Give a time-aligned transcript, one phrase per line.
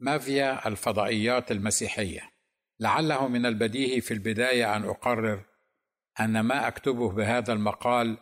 [0.00, 2.20] مافيا الفضائيات المسيحية.
[2.80, 5.44] لعله من البديهي في البداية أن أقرر
[6.20, 8.18] أن ما أكتبه بهذا المقال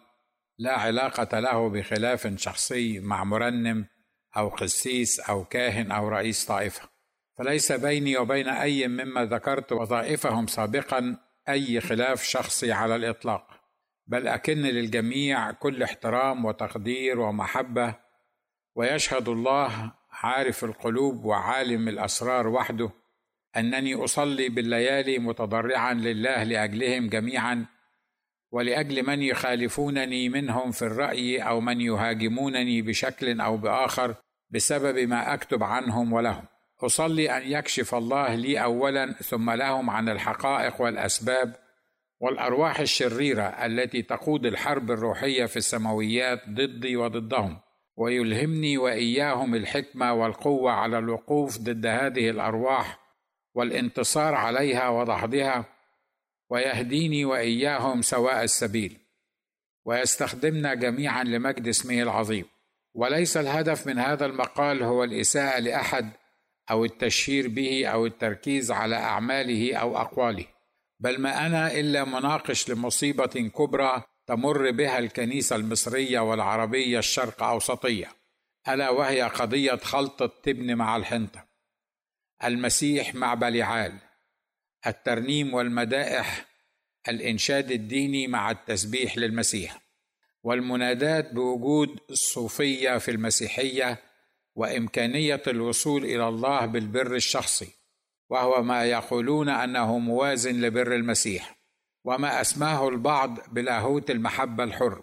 [0.59, 3.87] لا علاقة له بخلاف شخصي مع مرنم
[4.37, 6.89] أو قسيس أو كاهن أو رئيس طائفة.
[7.39, 11.17] فليس بيني وبين أي مما ذكرت وظائفهم سابقا
[11.49, 13.47] أي خلاف شخصي على الإطلاق.
[14.07, 17.95] بل أكن للجميع كل احترام وتقدير ومحبة
[18.75, 22.91] ويشهد الله عارف القلوب وعالم الأسرار وحده
[23.57, 27.67] أنني أصلي بالليالي متضرعا لله لأجلهم جميعا
[28.53, 34.15] ولأجل من يخالفونني منهم في الرأي أو من يهاجمونني بشكل أو بآخر
[34.51, 36.45] بسبب ما أكتب عنهم ولهم.
[36.81, 41.57] أصلي أن يكشف الله لي اولا ثم لهم عن الحقائق والأسباب
[42.21, 47.59] والأرواح الشريرة التي تقود الحرب الروحية في السماويات ضدي وضدهم.
[47.97, 52.99] ويلهمني وإياهم الحكمة والقوة على الوقوف ضد هذه الأرواح
[53.55, 55.65] والانتصار عليها ودحضها
[56.51, 58.99] ويهديني وإياهم سواء السبيل
[59.85, 62.45] ويستخدمنا جميعا لمجد اسمه العظيم.
[62.95, 66.11] وليس الهدف من هذا المقال هو الإساءة لأحد
[66.71, 70.45] أو التشهير به أو التركيز على أعماله أو أقواله
[71.01, 78.09] بل ما أنا إلا مناقش لمصيبة كبرى تمر بها الكنيسة المصرية والعربية الشرق أوسطية
[78.69, 81.47] ألا وهي قضية خلط التبن مع الحنطة.
[82.45, 83.99] المسيح مع بليعال
[84.87, 86.47] الترنيم والمدائح
[87.09, 89.81] الإنشاد الديني مع التسبيح للمسيح.
[90.43, 93.99] والمنادات بوجود الصوفيه في المسيحية
[94.55, 97.69] وإمكانية الوصول إلى الله بالبر الشخصي
[98.29, 101.56] وهو ما يقولون أنه موازن لبر المسيح.
[102.07, 105.03] وما أسماه البعض بلاهوت المحبة الحر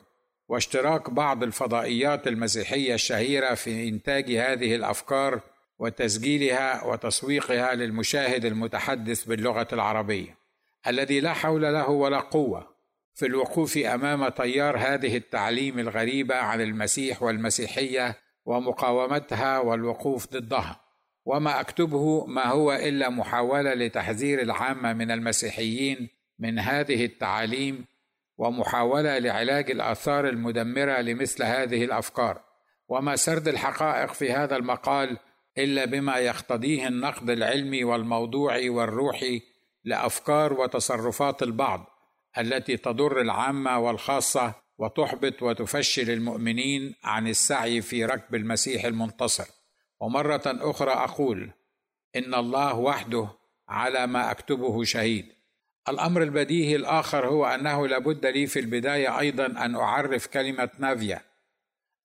[0.49, 5.39] واشتراك بعض الفضائيات المسيحية الشهيرة في إنتاج هذه الأفكار
[5.79, 10.37] وتسجيلها وتسويقها للمشاهد المتحدث باللغة العربية
[10.87, 12.67] الذي لا حول له ولا قوة
[13.13, 20.79] في الوقوف أمام تيار هذه التعليم الغريبة عن المسيح والمسيحية ومقاومتها والوقوف ضدها.
[21.25, 26.09] وما أكتبه ما هو إلا محاولة لتحذير العامة من المسيحيين
[26.43, 27.85] من هذه التعاليم
[28.37, 32.41] ومحاولة لعلاج الآثار المدمرة لمثل هذه الأفكار.
[32.87, 35.17] وما سرد الحقائق في هذا المقال
[35.57, 39.41] إلا بما يقتضيه النقد العلمي والموضوعي والروحي
[39.83, 41.85] لأفكار وتصرفات البعض
[42.37, 49.45] التي تضر العامة والخاصة وتحبط وتفشل المؤمنين عن السعي في ركب المسيح المنتصر.
[49.99, 51.51] ومرة أخرى أقول
[52.15, 53.27] إن الله وحده
[53.69, 55.42] على ما أكتبه شهيد.
[55.89, 61.21] الأمر البديهي الآخر هو أنه لابد لي في البداية أيضا أن أعرف كلمة مافيا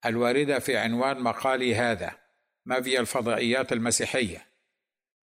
[0.06, 2.12] الواردة في عنوان مقالي هذا
[2.66, 4.46] مافيا الفضائيات المسيحية.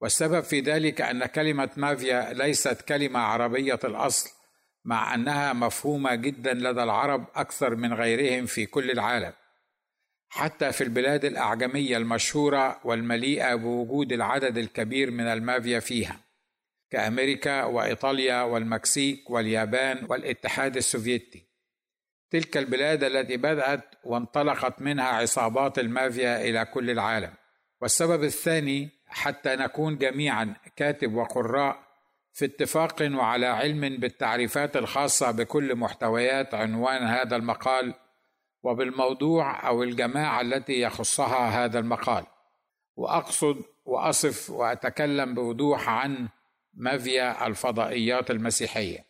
[0.02, 4.30] والسبب في ذلك أن كلمة مافيا ليست كلمة عربية الأصل
[4.86, 9.34] مع أنها مفهومة جدا لدى العرب أكثر من غيرهم في كل العالم.
[10.30, 16.25] حتى في البلاد الأعجمية المشهورة والمليئة بوجود العدد الكبير من المافيا فيها.
[16.96, 21.46] كأمريكا وإيطاليا والمكسيك واليابان والاتحاد السوفيتي.
[22.32, 27.34] تلك البلاد التي بدأت وانطلقت منها عصابات المافيا إلى كل العالم.
[27.82, 31.80] والسبب الثاني حتى نكون جميعا كاتب وقراء
[32.34, 37.94] في اتفاق وعلى علم بالتعريفات الخاصة بكل محتويات عنوان هذا المقال
[38.64, 42.24] وبالموضوع أو الجماعة التي يخصها هذا المقال.
[42.96, 46.28] وأقصد وأصف وأتكلم بوضوح عن
[46.76, 49.06] مافيا الفضائيات المسيحية.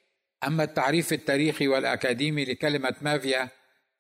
[0.47, 3.49] أما التعريف التاريخي والأكاديمي لكلمة مافيا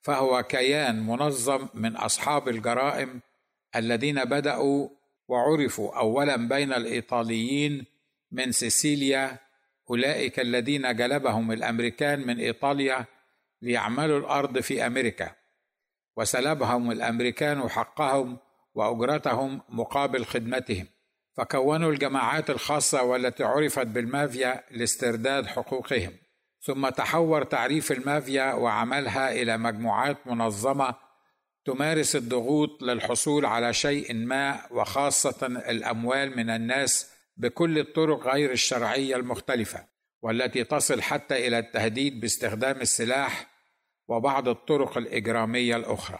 [0.01, 3.21] فهو كيان منظم من أصحاب الجرائم
[3.75, 4.89] الذين بدأوا
[5.27, 7.85] وعرفوا اولا بين الإيطاليين
[8.31, 9.37] من سيسيليا
[9.89, 13.05] أولئك الذين جلبهم الأمريكان من إيطاليا
[13.61, 15.31] ليعملوا الأرض في أمريكا.
[16.17, 18.37] وسلبهم الأمريكان حقهم
[18.75, 20.87] وأجرتهم مقابل خدمتهم.
[21.37, 26.13] فكونوا الجماعات الخاصة والتي عرفت بالمافيا لاسترداد حقوقهم.
[26.61, 30.95] ثم تحور تعريف المافيا وعملها إلى مجموعات منظمة
[31.65, 39.87] تمارس الضغوط للحصول على شيء ما وخاصة الأموال من الناس بكل الطرق غير الشرعية المختلفة
[40.21, 43.47] والتي تصل حتى إلى التهديد باستخدام السلاح
[44.07, 46.19] وبعض الطرق الإجرامية الأخرى.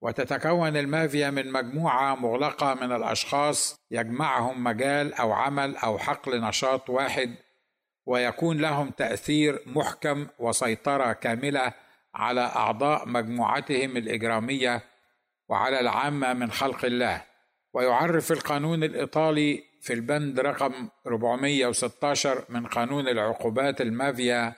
[0.00, 7.34] وتتكون المافيا من مجموعة مغلقة من الأشخاص يجمعهم مجال أو عمل أو حقل نشاط واحد
[8.06, 11.72] ويكون لهم تأثير محكم وسيطرة كاملة
[12.14, 14.82] على أعضاء مجموعتهم الإجرامية
[15.48, 17.22] وعلى العامة من خلق الله.
[17.72, 24.52] ويعرف القانون الإيطالي في البند رقم 416 من قانون العقوبات المافيا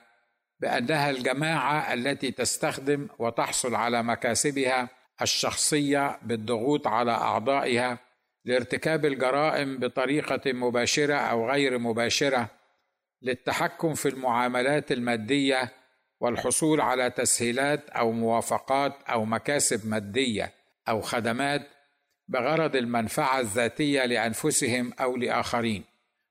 [0.60, 4.88] بأنها الجماعة التي تستخدم وتحصل على مكاسبها
[5.22, 7.98] الشخصية بالضغوط على أعضائها
[8.44, 12.50] لارتكاب الجرائم بطريقة مباشرة أو غير مباشرة
[13.22, 15.72] للتحكم في المعاملات المادية
[16.20, 20.52] والحصول على تسهيلات أو موافقات أو مكاسب مادية
[20.88, 21.68] أو خدمات
[22.28, 25.84] بغرض المنفعة الذاتية لأنفسهم أو لآخرين.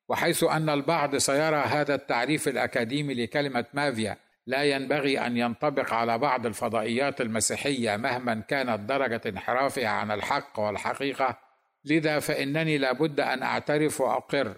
[0.09, 6.45] وحيث أن البعض سيرى هذا التعريف الأكاديمي لكلمة مافيا لا ينبغي أن ينطبق على بعض
[6.45, 11.37] الفضائيات المسيحية مهما كانت درجة انحرافها عن الحق والحقيقة.
[11.85, 14.55] لذا فإنني لابد أن أعترف وأقر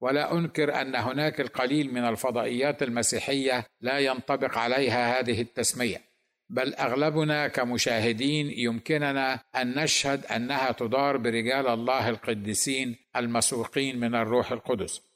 [0.00, 6.08] ولا أنكر أن هناك القليل من الفضائيات المسيحية لا ينطبق عليها هذه التسمية.
[6.50, 15.07] بل أغلبنا كمشاهدين يمكننا أن نشهد أنها تدار برجال الله القديسين المسوقين من الروح القدس.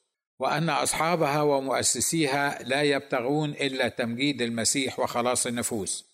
[0.42, 6.12] وأن أصحابها ومؤسسيها لا يبتغون إلا تمجيد المسيح وخلاص النفوس.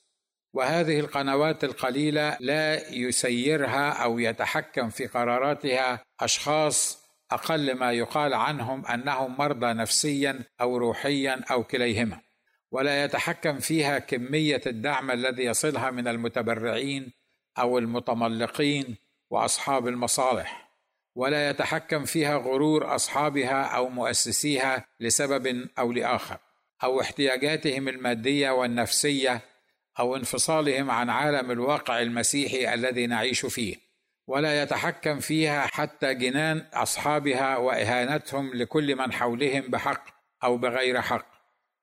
[0.52, 9.36] وهذه القنوات القليلة لا يسيرها أو يتحكم في قراراتها أشخاص أقل ما يقال عنهم أنهم
[9.38, 12.20] مرضى نفسيا أو روحيا أو كليهما.
[12.70, 17.12] ولا يتحكم فيها كمية الدعم الذي يصلها من المتبرعين
[17.58, 18.96] أو المتملقين
[19.30, 20.67] وأصحاب المصالح.
[21.18, 26.36] ولا يتحكم فيها غرور أصحابها أو مؤسسيها لسبب أو لآخر
[26.84, 29.40] أو احتياجاتهم المادية والنفسية
[29.98, 33.76] أو انفصالهم عن عالم الواقع المسيحي الذي نعيش فيه.
[34.26, 40.04] ولا يتحكم فيها حتى جنان أصحابها وإهانتهم لكل من حولهم بحق
[40.44, 41.26] أو بغير حق.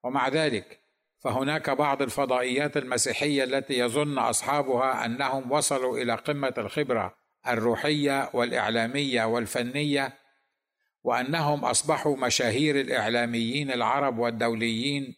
[0.03, 0.79] ومع ذلك
[1.23, 10.13] فهناك بعض الفضائيات المسيحية التي يظن أصحابها أنهم وصلوا إلى قمة الخبرة الروحية والإعلامية والفنية
[11.03, 15.15] وأنهم أصبحوا مشاهير الإعلاميين العرب والدوليين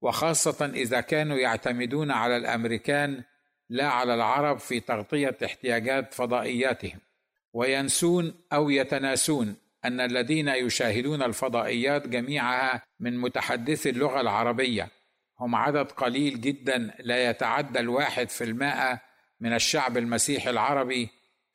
[0.00, 3.22] وخاصة إذا كانوا يعتمدون على الأمريكان
[3.68, 6.98] لا على العرب في تغطية احتياجات فضائياتهم.
[7.52, 14.88] وينسون أو يتناسون أن الذين يشاهدون الفضائيات جميعها من متحدثي اللغة العربية.
[15.40, 19.00] هم عدد قليل جدا لا يتعدى الواحد في المائة
[19.40, 21.08] من الشعب المسيحي العربي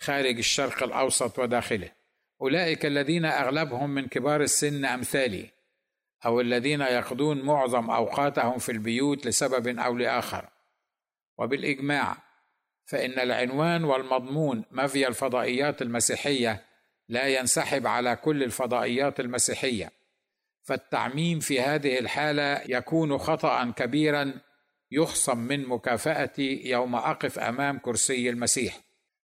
[0.05, 1.91] خارج الشرق الأوسط وداخله.
[2.41, 5.49] أولئك الذين أغلبهم من كبار السن أمثالي
[6.25, 10.49] أو الذين يقضون معظم أوقاتهم في البيوت لسبب أو لآخر.
[11.37, 12.17] وبالإجماع
[12.85, 16.65] فإن العنوان والمضمون مافيا الفضائيات المسيحية
[17.09, 19.91] لا ينسحب على كل الفضائيات المسيحية.
[20.63, 24.33] فالتعميم في هذه الحالة يكون خطأ كبيرا
[24.91, 28.84] يخصم من مكافأتي يوم أقف أمام كرسي المسيح.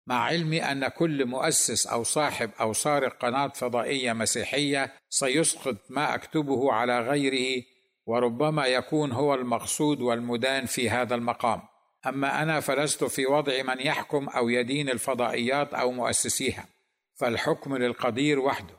[0.08, 6.72] مع علمي أن كل مؤسس أو صاحب أو سارق قناة فضائية مسيحية سيسقط ما أكتبه
[6.72, 7.64] على غيره
[8.06, 11.62] وربما يكون هو المقصود والمدان في هذا المقام.
[12.06, 16.66] أما أنا فلست في وضع من يحكم أو يدين الفضائيات أو مؤسسيها
[17.14, 18.75] فالحكم للقدير وحده.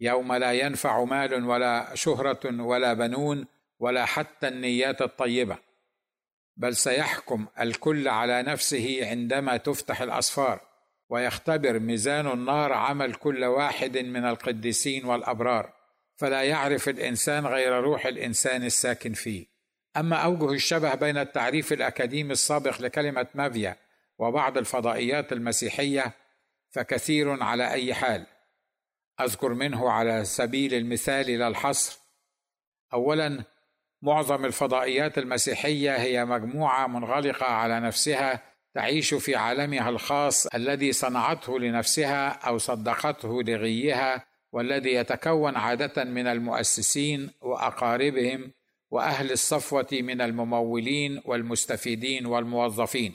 [0.00, 3.46] يوم لا ينفع مال ولا شهرة ولا بنون
[3.78, 5.71] ولا حتى النيات الطيبة.
[6.62, 10.60] بل سيحكم الكل على نفسه عندما تفتح الاسفار
[11.08, 15.72] ويختبر ميزان النار عمل كل واحد من القديسين والأبرار
[16.16, 19.46] فلا يعرف الإنسان غير روح الإنسان الساكن فيه.
[19.96, 23.76] أما أوجه الشبه بين التعريف الأكاديمي السابق لكلمة مافيا
[24.18, 26.12] وبعض الفضائيات المسيحية
[26.70, 28.26] فكثير على أي حال.
[29.20, 31.98] أذكر منه على سبيل المثال لا الحصر.
[32.92, 33.44] اولا
[34.02, 38.42] معظم الفضائيات المسيحية هي مجموعة منغلقة على نفسها
[38.74, 47.30] تعيش في عالمها الخاص الذي صنعته لنفسها أو صدقته لغيها والذي يتكون عادة من المؤسسين
[47.40, 48.52] وأقاربهم
[48.90, 53.14] وأهل الصفوة من الممولين والمستفيدين والموظفين.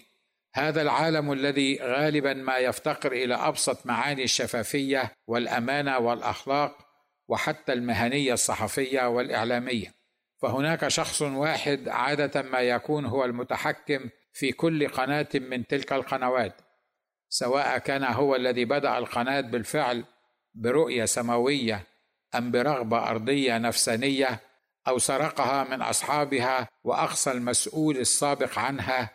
[0.56, 6.78] هذا العالم الذي غالبا ما يفتقر إلى أبسط معاني الشفافية والأمانة والأخلاق
[7.28, 9.97] وحتى المهنية الصحفية والإعلامية.
[10.38, 16.62] فهناك شخص واحد عادة ما يكون هو المتحكم في كل قناة من تلك القنوات
[17.30, 20.06] سواء كان هو الذي بدأ القناة بالفعل
[20.56, 21.84] برؤية سماوية
[22.36, 24.40] أم برغبة أرضية نفسانية
[24.88, 29.10] أو سرقها من أصحابها وأقصى المسؤول السابق عنها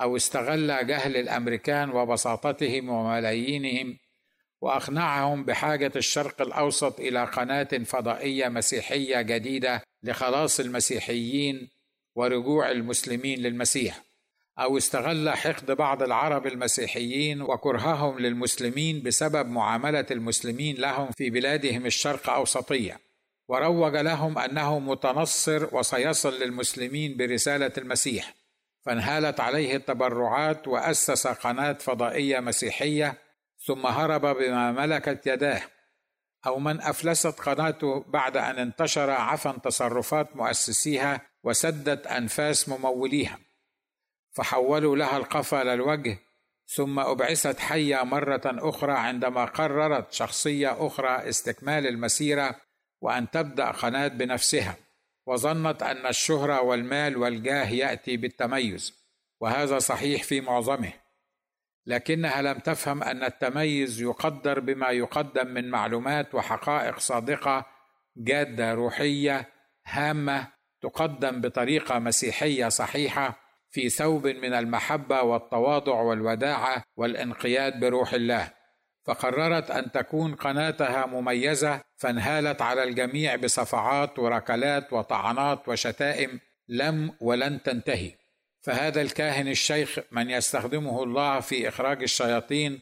[0.00, 3.98] أو استغل جهل الأمريكان وبساطتهم وملايينهم
[4.62, 11.70] وأقنعهم بحاجة الشرق الأوسط إلى قناة فضائية مسيحية جديدة لخلاص المسيحيين
[12.16, 14.00] ورجوع المسلمين للمسيح
[14.58, 22.30] أو استغل حقد بعض العرب المسيحيين وكرههم للمسلمين بسبب معاملة المسلمين لهم في بلادهم الشرق
[22.30, 23.00] أوسطية.
[23.48, 28.34] وروج لهم أنه متنصر وسيصل للمسلمين برسالة المسيح
[28.86, 33.18] فانهالت عليه التبرعات وأسس قناة فضائية مسيحية
[33.66, 35.62] ثم هرب بما ملكت يداه.
[36.46, 43.38] أو من أفلست قناته بعد أن انتشر عفن تصرفات مؤسسيها وسدت أنفاس مموليها.
[44.32, 46.18] فحولوا لها القفا للوجه
[46.66, 52.56] ثم أبعثت حية مرة أخرى عندما قررت شخصية أخرى استكمال المسيرة
[53.00, 54.76] وأن تبدأ قناة بنفسها.
[55.26, 58.94] وظنت أن الشهرة والمال والجاه يأتي بالتميز
[59.40, 61.01] وهذا صحيح في معظمه.
[61.86, 67.66] لكنها لم تفهم أن التميز يقدر بما يقدم من معلومات وحقائق صادقة
[68.16, 69.48] جادة روحية
[69.86, 70.48] هامة
[70.82, 78.52] تقدم بطريقة مسيحية صحيحة في ثوب من المحبة والتواضع والوداعة والانقياد بروح الله.
[79.04, 88.21] فقررت أن تكون قناتها مميزة فانهالت على الجميع بصفعات وركلات وطعنات وشتائم لم ولن تنتهي.
[88.62, 92.80] فهذا الكاهن الشيخ من يستخدمه الله في إخراج الشياطين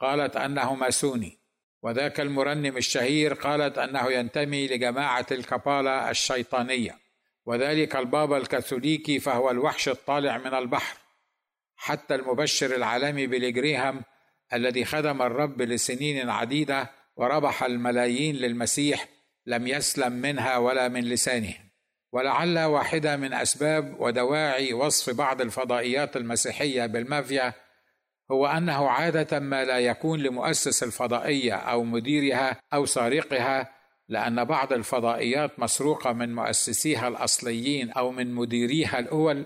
[0.00, 1.42] قالت انه ماسوني
[1.82, 6.98] وذاك المرنم الشهير قالت أنه ينتمي لجماعة الكباله الشيطانية.
[7.46, 10.96] وذلك البابا الكاثوليكي فهو الوحش الطالع من البحر.
[11.76, 14.02] حتى المبشر العالمي بليجريهام
[14.52, 19.08] الذي خدم الرب لسنين عديدة وربح الملايين للمسيح
[19.46, 21.54] لم يسلم منها ولا من لسانه
[22.12, 27.52] ولعل واحدة من أسباب ودواعي وصف بعض الفضائيات المسيحية بالمافيا
[28.30, 33.72] هو أنه عادة ما لا يكون لمؤسس الفضائية أو مديرها أو سارقها
[34.08, 39.44] لأن بعض الفضائيات مسروقة من مؤسسيها الأصليين أو من مديريها الأول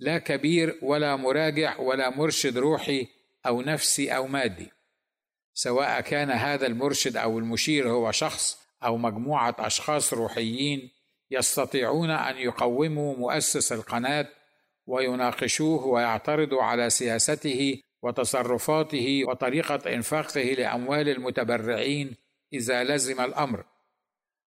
[0.00, 3.06] لا كبير ولا مراجع ولا مرشد روحي
[3.46, 4.70] أو نفسي أو مادي.
[5.54, 10.90] سواء كان هذا المرشد أو المشير هو شخص أو مجموعة أشخاص روحيين
[11.30, 14.28] يستطيعون أن يقوموا مؤسس القناة
[14.86, 22.16] ويناقشوه ويعترضوا على سياسته وتصرفاته وطريقة إنفاقه لأموال المتبرعين
[22.52, 23.64] إذا لزم الأمر.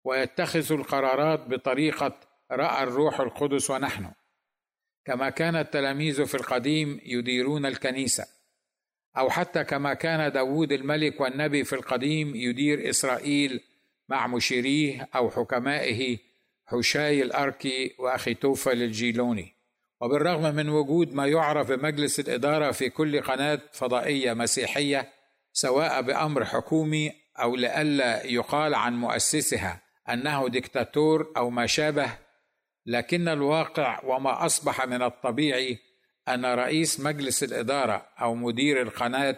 [0.04, 2.21] ويتخذ القرارات بطريقة
[2.52, 4.12] رأى الروح القدس ونحن.
[5.04, 8.26] كما كان التلاميذ في القديم يديرون الكنيسة.
[9.18, 13.61] أو حتى كما كان داوود الملك والنبي في القديم يدير إسرائيل
[14.09, 16.18] مع مشيريه أو حكمائه
[16.66, 19.56] حشاي الأركي وأخي توفل الجيلوني
[20.00, 25.12] وبالرغم من وجود ما يعرف بمجلس الإدارة في كل قناة فضائية مسيحية
[25.52, 32.11] سواء بأمر حكومي أو لئلا يقال عن مؤسسها أنه دكتاتور أو ما شابه
[32.87, 35.78] لكن الواقع وما أصبح من الطبيعي
[36.28, 39.37] أن رئيس مجلس الإدارة أو مدير القناة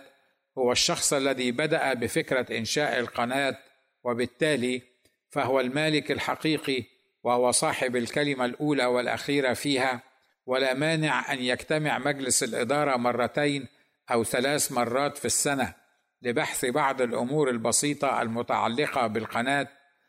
[0.58, 3.58] هو الشخص الذي بدأ بفكرة إنشاء القناة
[4.04, 4.82] وبالتالي
[5.30, 6.84] فهو المالك الحقيقي
[7.22, 10.02] وهو صاحب الكلمة الأولى والأخيرة فيها
[10.46, 13.66] ولا مانع أن يجتمع مجلس الإدارة مرتين
[14.10, 15.74] أو ثلاث مرات في السنة
[16.22, 19.68] لبحث بعض الأمور البسيطة المتعلقة بالقناة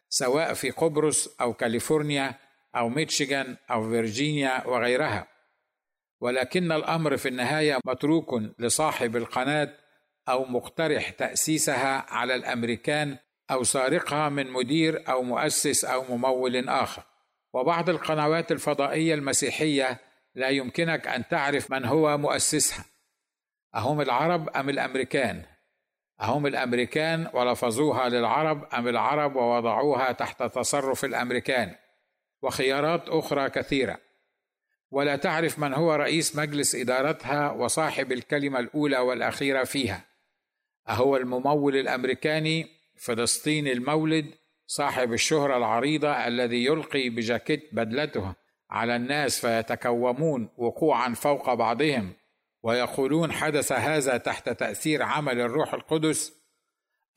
[0.09, 2.35] سواء في قبرص أو كاليفورنيا
[2.75, 5.27] أو ميتشيغان أو فيرجينيا وغيرها.
[6.21, 9.75] ولكن الأمر في النهاية متروك لصاحب القناة
[10.29, 13.17] أو مقترح تأسيسها على الأمريكان
[13.51, 17.03] أو سارقها من مدير أو مؤسس أو ممول آخر.
[17.53, 20.00] وبعض القنوات الفضائية المسيحية
[20.36, 22.86] لا يمكنك أن تعرف من هو مؤسسها.
[23.75, 25.46] أهم العرب أم الأمريكان؟
[26.22, 31.75] أهم الأمريكان ولفظوها للعرب أم العرب ووضعوها تحت تصرف الأمريكان؟
[32.41, 33.98] وخيارات أخرى كثيرة.
[34.91, 40.06] ولا تعرف من هو رئيس مجلس إدارتها وصاحب الكلمة الأولى والأخيرة فيها.
[40.89, 44.25] أهو الممول الأمريكاني فلسطين المولد
[44.68, 48.36] صاحب الشهرة العريضة الذي يلقي بجاكيت بدلته
[48.70, 52.13] على الناس فيتكومون وقوعا فوق بعضهم
[52.63, 56.34] ويقولون حدث هذا تحت تأثير عمل الروح القدس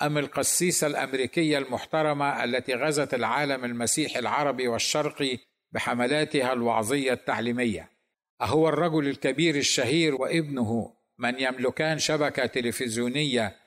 [0.02, 5.38] أم القسيسة الأمريكية المحترمة التي غزت العالم المسيحي العربي والشرقي
[5.72, 7.90] بحملاتها الوعظية التعليمية.
[8.42, 13.61] أهو الرجل الكبير الشهير وابنه من يملكان شبكة تلفزيونية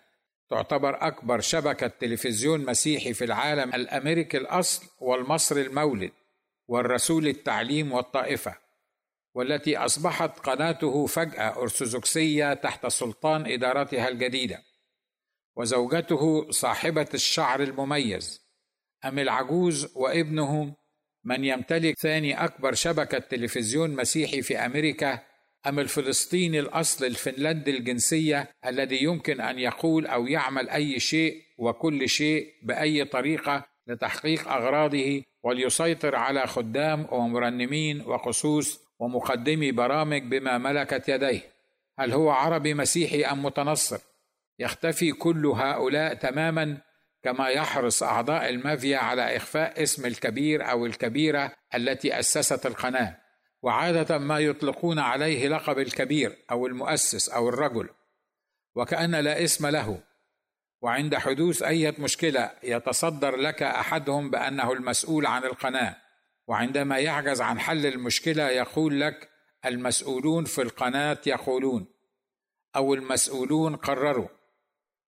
[0.50, 6.12] تعتبر أكبر شبكة تلفزيون مسيحي في العالم الأمريكي الأصل والمصري المولد
[6.68, 8.56] والرسول التعليم والطائفة
[9.34, 14.64] والتي أصبحت قناته فجأة أرثوذكسية تحت سلطان إدارتها الجديدة.
[15.56, 18.42] وزوجته صاحبة الشعر المميز
[19.06, 20.76] أم العجوز وابنه
[21.24, 25.20] من يمتلك ثاني أكبر شبكة تلفزيون مسيحي في أمريكا
[25.68, 32.48] أم الفلسطيني الأصل الفنلندي الجنسية الذي يمكن أن يقول أو يعمل أي شيء وكل شيء
[32.64, 41.42] بأي طريقة لتحقيق أغراضه وليسيطر على خدام ومرنمين وقصوص ومقدمي برامج بما ملكت يديه؟
[42.00, 44.00] هل هو عربي مسيحي أم متنصر؟
[44.60, 46.78] يختفي كل هؤلاء تماما
[47.24, 53.25] كما يحرص أعضاء المافيا على إخفاء اسم الكبير أو الكبيرة التي أسست القناة.
[53.66, 57.90] وعادة ما يطلقون عليه لقب الكبير أو المؤسس أو الرجل
[58.76, 60.02] وكأن لا اسم له.
[60.82, 65.96] وعند حدوث أي مشكلة يتصدر لك أحدهم بأنه المسؤول عن القناة
[66.48, 69.30] وعندما يعجز عن حل المشكلة يقول لك
[69.66, 71.86] المسؤولون في القناة يقولون
[72.76, 74.28] أو المسؤولون قرروا.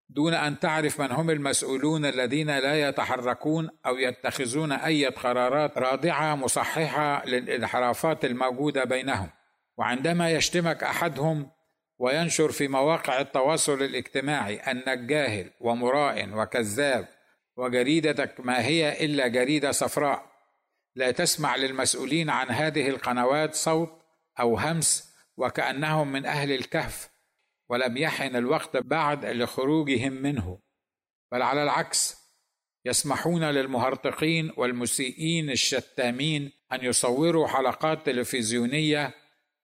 [0.09, 7.25] دون أن تعرف من هم المسؤولون الذين لا يتحركون أو يتخذون أي قرارات رادعه مصححة
[7.25, 9.29] للانحرافات الموجودة بينهم.
[9.77, 11.51] وعندما يشتمك أحدهم
[11.99, 17.07] وينشر في مواقع التواصل الاجتماعي انك جاهل ومراء وكذاب
[17.57, 20.25] وجريدتك ما هي إلا جريدة صفراء
[20.95, 24.01] لا تسمع للمسؤولين عن هذه القنوات صوت
[24.39, 27.09] أو همس وكأنهم من أهل الكهف
[27.69, 30.59] ولم يحن الوقت بعد لخروجهم منه
[31.31, 32.27] بل على العكس
[32.85, 39.13] يسمحون للمهرطقين والمسيئين الشتامين أن يصوروا حلقات تلفزيونية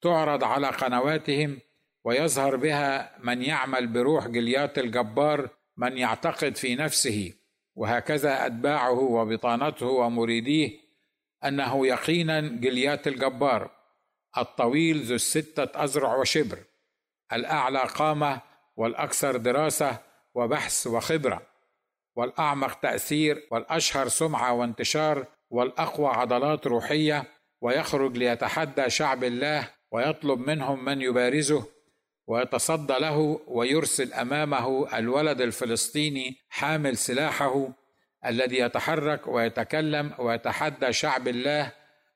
[0.01, 1.60] تعرض على قنواتهم
[2.03, 7.33] ويظهر بها من يعمل بروح جليات الجبار من يعتقد في نفسه.
[7.75, 10.79] وهكذا أتباعه وبطانته ومريديه
[11.45, 13.72] أنه يقينا جليات الجبار
[14.38, 16.60] الطويل ذو الستة اذرع وشبر.
[17.34, 18.42] الأعلى قامة
[18.75, 19.98] والأكثر دراسة
[20.36, 21.42] وبحث وخبرة
[22.16, 27.24] والأعمق تأثير والأشهر سمعة وانتشار والأقوى عضلات روحية
[27.62, 31.66] ويخرج ليتحدى شعب الله ويطلب منهم من يبارزه
[32.28, 37.68] ويتصدى له ويرسل أمامه الولد الفلسطيني حامل سلاحه
[38.25, 41.72] الذي يتحرك ويتكلم ويتحدى شعب الله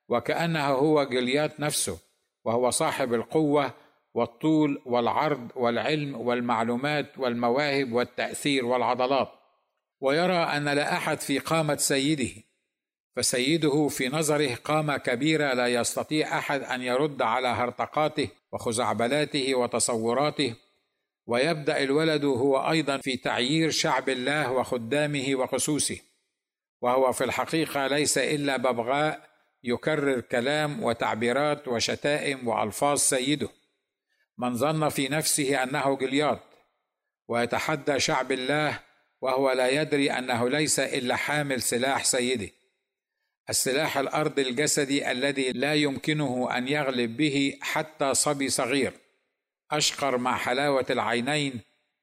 [0.10, 2.00] وكأنه هو جليات نفسه
[2.46, 3.72] وهو صاحب القوة
[4.18, 9.32] والطول والعرض والعلم والمعلومات والمواهب والتأثير والعضلات.
[10.02, 12.30] ويرى أن لا أحد في قامة سيده
[13.16, 20.56] فسيده في نظره قامة كبيرة لا يستطيع أحد أن يرد على هرطقاته وخزعبلاته وتصوراته.
[21.28, 26.00] ويبدأ الولد هو أيضا في تعيير شعب الله وخدامه وخصوصه.
[26.82, 29.30] وهو في الحقيقة ليس إلا ببغاء
[29.64, 33.50] يكرر كلام وتعبيرات وشتائم وألفاظ سيده.
[34.38, 36.42] من ظن في نفسه أنه جليات
[37.28, 38.80] ويتحدى شعب الله
[39.22, 42.50] وهو لا يدري أنه ليس إلا حامل سلاح سيده.
[43.50, 48.94] السلاح الأرض الجسدي الذي لا يمكنه أن يغلب به حتى صبي صغير.
[49.72, 51.60] أشقر مع حلاوة العينين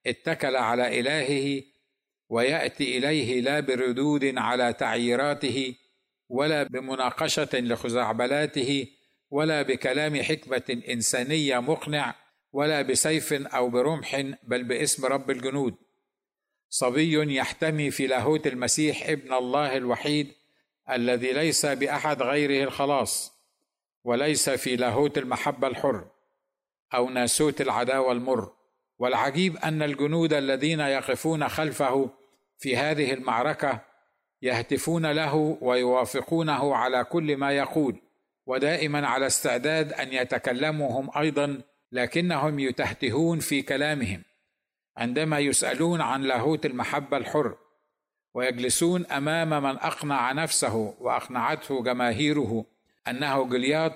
[0.06, 1.62] اتكل على إلهه
[2.28, 5.74] ويأتي إليه لا بردود على تعييراته
[6.28, 8.86] ولا بمناقشة لخزعبلاته
[9.30, 12.14] ولا بكلام حكمة إنسانية مقنع
[12.54, 15.74] ولا بسيف أو برمح بل باسم رب الجنود.
[16.68, 20.32] صبي يحتمي في لاهوت المسيح ابن الله الوحيد
[20.90, 23.32] الذي ليس بأحد غيره الخلاص
[24.04, 26.04] وليس في لاهوت المحبة الحر
[26.94, 28.52] أو ناسوت العداوة المر.
[28.98, 32.10] والعجيب أن الجنود الذين يقفون خلفه
[32.58, 33.80] في هذه المعركة
[34.42, 37.96] يهتفون له ويوافقونه على كل ما يقول
[38.46, 41.62] ودائما على استعداد أن يتكلموا هم أيضا
[41.94, 44.22] لكنهم يتهتهون في كلامهم
[44.96, 47.56] عندما يسألون عن لاهوت المحبة الحر
[48.34, 52.64] ويجلسون أمام من أقنع نفسه وأقنعته جماهيره
[53.08, 53.94] أنه جليات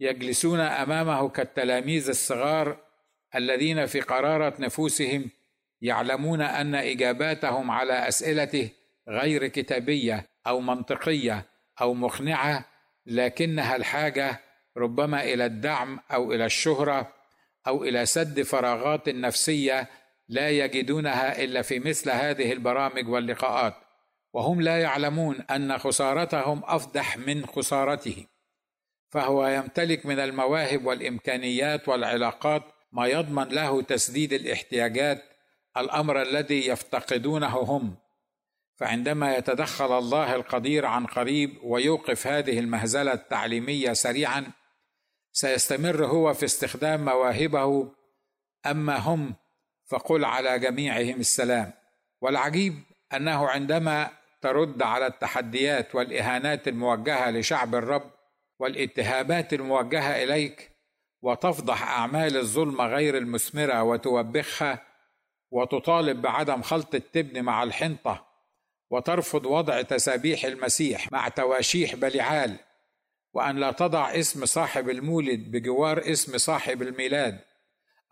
[0.00, 2.76] يجلسون أمامه كالتلاميذ الصغار
[3.34, 5.30] الذين في قرارة نفوسهم
[5.80, 8.70] يعلمون أن إجاباتهم على أسئلته
[9.08, 11.46] غير كتابية أو منطقية
[11.80, 12.64] أو مقنعة
[13.06, 14.40] لكنها الحاجة
[14.76, 17.21] ربما إلى الدعم أو إلى الشهرة
[17.66, 19.88] أو إلى سد فراغات نفسية
[20.28, 23.74] لا يجدونها إلا في مثل هذه البرامج واللقاءات
[24.32, 28.26] وهم لا يعلمون أن خسارتهم افضح من خسارته
[29.10, 35.22] فهو يمتلك من المواهب والإمكانيات والعلاقات ما يضمن له تسديد الاحتياجات
[35.76, 37.96] الأمر الذي يفتقدونه هم.
[38.76, 44.52] فعندما يتدخل الله القدير عن قريب ويوقف هذه المهزلة التعليمية سريعا
[45.32, 47.88] سيستمر هو في استخدام مواهبه
[48.66, 49.34] اما هم؟
[49.90, 51.72] فقل على جميعهم السلام.
[52.20, 52.74] والعجيب
[53.14, 54.10] أنه عندما
[54.42, 58.10] ترد على التحديات والإهانات الموجهة لشعب الرب
[58.58, 60.70] والاتهامات الموجهة إليك
[61.22, 64.82] وتفضح أعمال الظلم غير المثمرة وتوبخها
[65.50, 68.26] وتطالب بعدم خلط التبن مع الحنطة
[68.90, 72.56] وترفض وضع تسابيح المسيح مع تواشيح بلعال
[73.32, 77.38] وأن لا تضع اسم صاحب المولد بجوار اسم صاحب الميلاد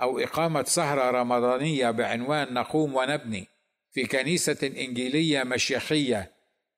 [0.03, 3.47] أو إقامة سهرة رمضانية بعنوان نقوم ونبني
[3.93, 6.31] في كنيسة إنجيلية مشيخية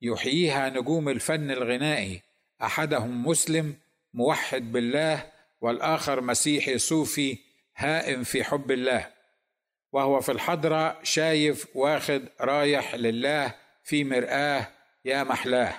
[0.03, 2.23] يحييها نجوم الفن الغنائي
[2.63, 3.75] أحدهم مسلم
[4.15, 7.39] موحد بالله والآخر مسيحي صوفي
[7.77, 9.09] هائم في حب الله.
[9.93, 14.69] وهو في الحضرة شايف واخد رايح لله في مرآة
[15.05, 15.75] يا محلاه.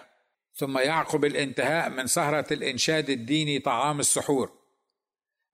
[0.55, 4.51] ثم يعقب الانتهاء من سهرة الإنشاد الديني طعام السحور.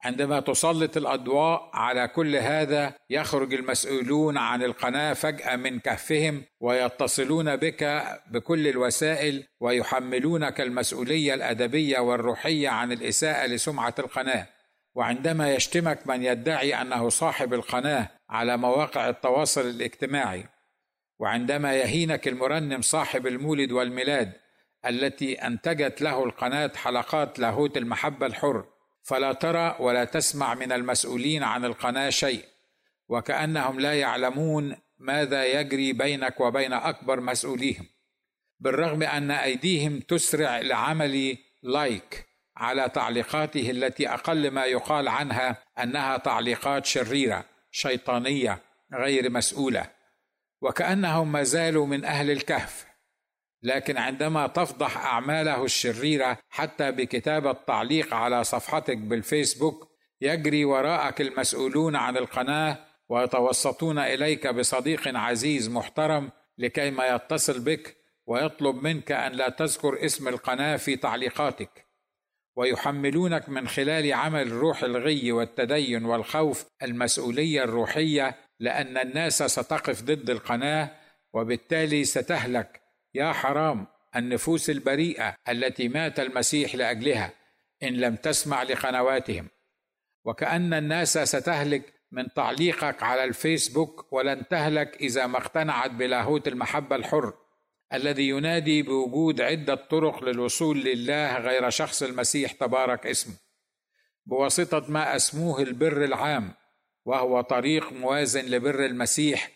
[0.04, 8.04] عندما تسلط الأضواء على كل هذا يخرج المسؤولون عن القناة فجأة من كهفهم ويتصلون بك
[8.32, 14.48] بكل الوسائل ويحملونك المسؤولية الأدبية والروحية عن الإساءة لسمعة القناة.
[14.96, 20.46] وعندما يشتمك من يدعي أنه صاحب القناة على مواقع التواصل الاجتماعي.
[21.20, 24.34] وعندما يهينك المرنم صاحب المولد والميلاد
[24.86, 28.66] التي انتجت له القناة حلقات لاهوت المحبة الحر
[29.04, 32.46] فلا ترى ولا تسمع من المسؤولين عن القناة شيء
[33.08, 37.86] وكأنهم لا يعلمون ماذا يجري بينك وبين أكبر مسؤوليهم.
[38.60, 42.26] بالرغم أن أيديهم تسرع لعمل لايك
[42.58, 48.62] على تعليقاته التي أقل ما يقال عنها أنها تعليقات شريرة شيطانية
[48.94, 49.90] غير مسؤولة
[50.62, 52.89] وكأنهم ما زالوا من أهل الكهف.
[53.64, 59.90] لكن عندما تفضح أعماله الشريرة حتى بكتابه تعليق على صفحتك بالفيسبوك
[60.22, 62.78] يجري وراءك المسؤولون عن القناة
[63.10, 70.28] ويتوسطون إليك بصديق عزيز محترم لكي ما يتصل بك ويطلب منك أن لا تذكر اسم
[70.28, 71.90] القناة في تعليقاتك.
[72.56, 80.92] ويحملونك من خلال عمل روح الغي والتدين والخوف المسؤولية الروحية لأن الناس ستقف ضد القناة
[81.34, 82.82] وبالتالي ستهلك
[83.14, 87.34] يا حرام النفوس البريئة التي مات المسيح لأجلها
[87.84, 89.50] إن لم تسمع لقنواتهم.
[90.26, 97.34] وكأن الناس ستهلك من تعليقك على الفيسبوك ولن تهلك إذا ما اقتنعت بلاهوت المحبة الحر
[97.94, 103.34] الذي ينادي بوجود عدة طرق للوصول لله غير شخص المسيح تبارك اسمه.
[104.26, 106.54] بواسطة ما أسموه البر العام
[107.06, 109.52] وهو طريق موازن لبر المسيح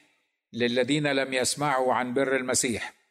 [0.54, 3.03] للذين لم يسمعوا عن بر المسيح.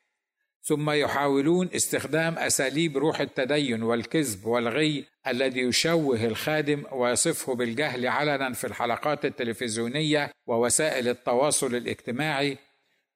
[0.65, 8.67] ثم يحاولون استخدام أساليب روح التدين والكذب والغي الذي يشوه الخادم ويصفه بالجهل علنا في
[8.67, 12.59] الحلقات التلفزيونية ووسائل التواصل الاجتماعي.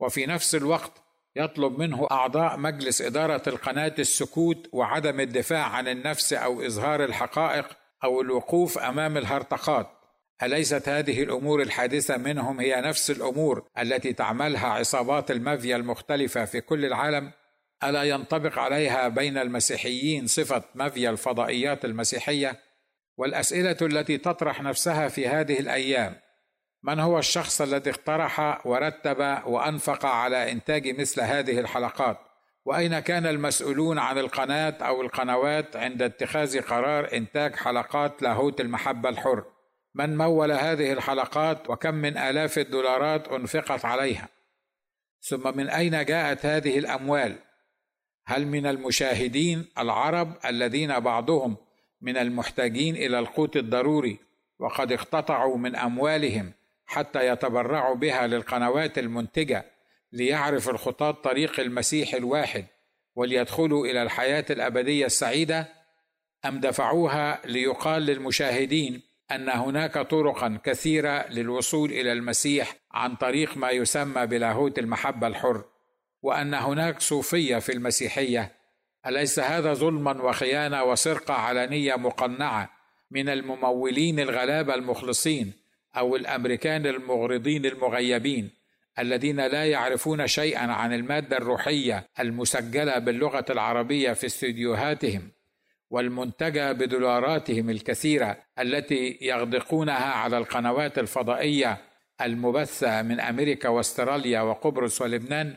[0.00, 0.92] وفي نفس الوقت
[1.37, 7.66] يطلب منه أعضاء مجلس إدارة القناة السكوت وعدم الدفاع عن النفس أو إظهار الحقائق
[8.04, 9.90] أو الوقوف أمام الهرطقات.
[10.42, 16.85] أليست هذه الأمور الحادثة منهم هي نفس الأمور التي تعملها عصابات المافيا المختلفة في كل
[16.85, 17.33] العالم؟
[17.85, 22.61] ألا ينطبق عليها بين المسيحيين صفة مافيا الفضائيات المسيحية؟
[23.16, 26.16] والأسئلة التي تطرح نفسها في هذه الأيام
[26.83, 32.18] من هو الشخص الذي اقترح ورتب وأنفق على إنتاج مثل هذه الحلقات؟
[32.64, 39.55] وأين كان المسؤولون عن القناة أو القنوات عند اتخاذ قرار إنتاج حلقات لاهوت المحبة الحر؟
[39.96, 44.28] من مول هذه الحلقات وكم من آلاف الدولارات أنفقت عليها.
[45.20, 47.37] ثم من أين جاءت هذه الأموال؟
[48.26, 51.56] هل من المشاهدين العرب الذين بعضهم
[52.00, 54.18] من المحتاجين إلى القوت الضروري
[54.59, 56.52] وقد اقتطعوا من أموالهم
[56.87, 59.64] حتى يتبرعوا بها للقنوات المنتجة
[60.12, 62.64] ليعرف الخطاة طريق المسيح الواحد
[63.14, 65.68] وليدخلوا إلى الحياة الأبدية السعيدة؟
[66.44, 74.26] أم دفعوها ليقال للمشاهدين أن هناك طرقا كثيرة للوصول إلى المسيح عن طريق ما يسمى
[74.26, 75.64] بلاهوت المحبة الحر
[76.22, 78.52] وأن هناك صوفية في المسيحية.
[79.06, 82.70] أليس هذا ظلما وخيانة وسرقه علنيه مقنعة
[83.10, 85.52] من الممولين الغلابة المخلصين
[85.96, 88.50] أو الأمريكان المغرضين المغيبين
[88.98, 95.30] الذين لا يعرفون شيئا عن المادة الروحية المسجلة باللغة العربية في استديوهاتهم؟
[95.90, 101.79] والمنتجة بدولاراتهم الكثيرة التي يغدقونها على القنوات الفضائية
[102.20, 105.55] المبثة من أمريكا وأستراليا وقبرص ولبنان.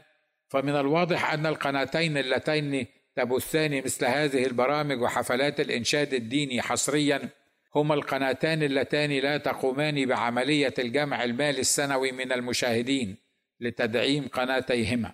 [0.48, 7.30] فمن الواضح أن القناتين اللتين تبثان مثل هذه البرامج وحفلات الإنشاد الديني حصريا
[7.76, 13.18] هما القناتان اللتان لا تقومان بعملية الجمع المالي السنوي من المشاهدين
[13.60, 15.12] لتدعيم قناتيهما.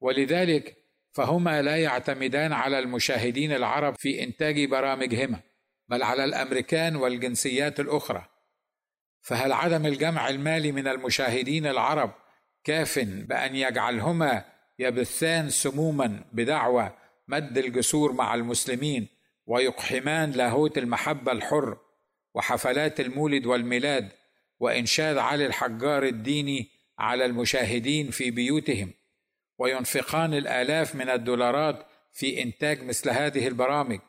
[0.00, 0.76] ولذلك
[1.12, 5.40] فهما لا يعتمدان على المشاهدين العرب في إنتاج برامجهما
[5.88, 8.26] بل على الأمريكان والجنسيات الأخرى.
[9.20, 12.14] فهل عدم الجمع المالي من المشاهدين العرب
[12.64, 14.44] كاف بأن يجعلهما
[14.78, 16.90] يبثان سموما بدعوى
[17.28, 19.08] مد الجسور مع المسلمين
[19.46, 21.78] ويقحمان لاهوت المحبة الحر
[22.34, 24.08] وحفلات المولد والميلاد
[24.60, 28.92] وإنشاد علي الحجار الديني على المشاهدين في بيوتهم؟
[29.58, 34.00] وينفقان الآلاف من الدولارات في إنتاج مثل هذه البرامج.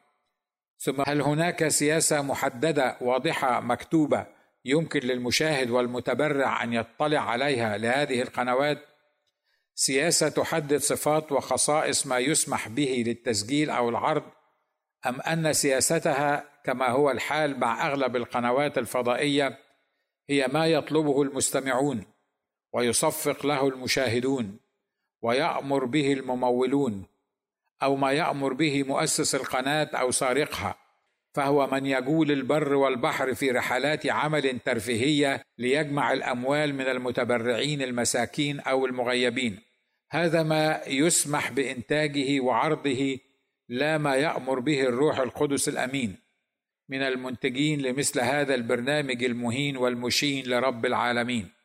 [0.77, 4.27] ثم هل هناك سياسة محددة واضحة مكتوبة
[4.65, 8.77] يمكن للمشاهد والمتبرع أن يطلع عليها لهذه القنوات؟
[9.75, 14.23] سياسة تحدد صفات وخصائص ما يسمح به للتسجيل أو العرض
[15.05, 19.57] أم أن سياستها كما هو الحال مع أغلب القنوات الفضائية
[20.29, 22.05] هي ما يطلبه المستمعون
[22.73, 24.59] ويصفق له المشاهدون؟
[25.21, 27.05] ويأمر به الممولون
[27.83, 30.75] أو ما يأمر به مؤسس القناة أو سارقها
[31.33, 38.85] فهو من يجول البر والبحر في رحلات عمل ترفيهية ليجمع الأموال من المتبرعين المساكين أو
[38.85, 39.59] المغيبين.
[40.11, 43.19] هذا ما يسمح بإنتاجه وعرضه
[43.69, 46.17] لا ما يأمر به الروح القدس الأمين.
[46.89, 51.58] من المنتجين لمثل هذا البرنامج المهين والمشين لرب العالمين.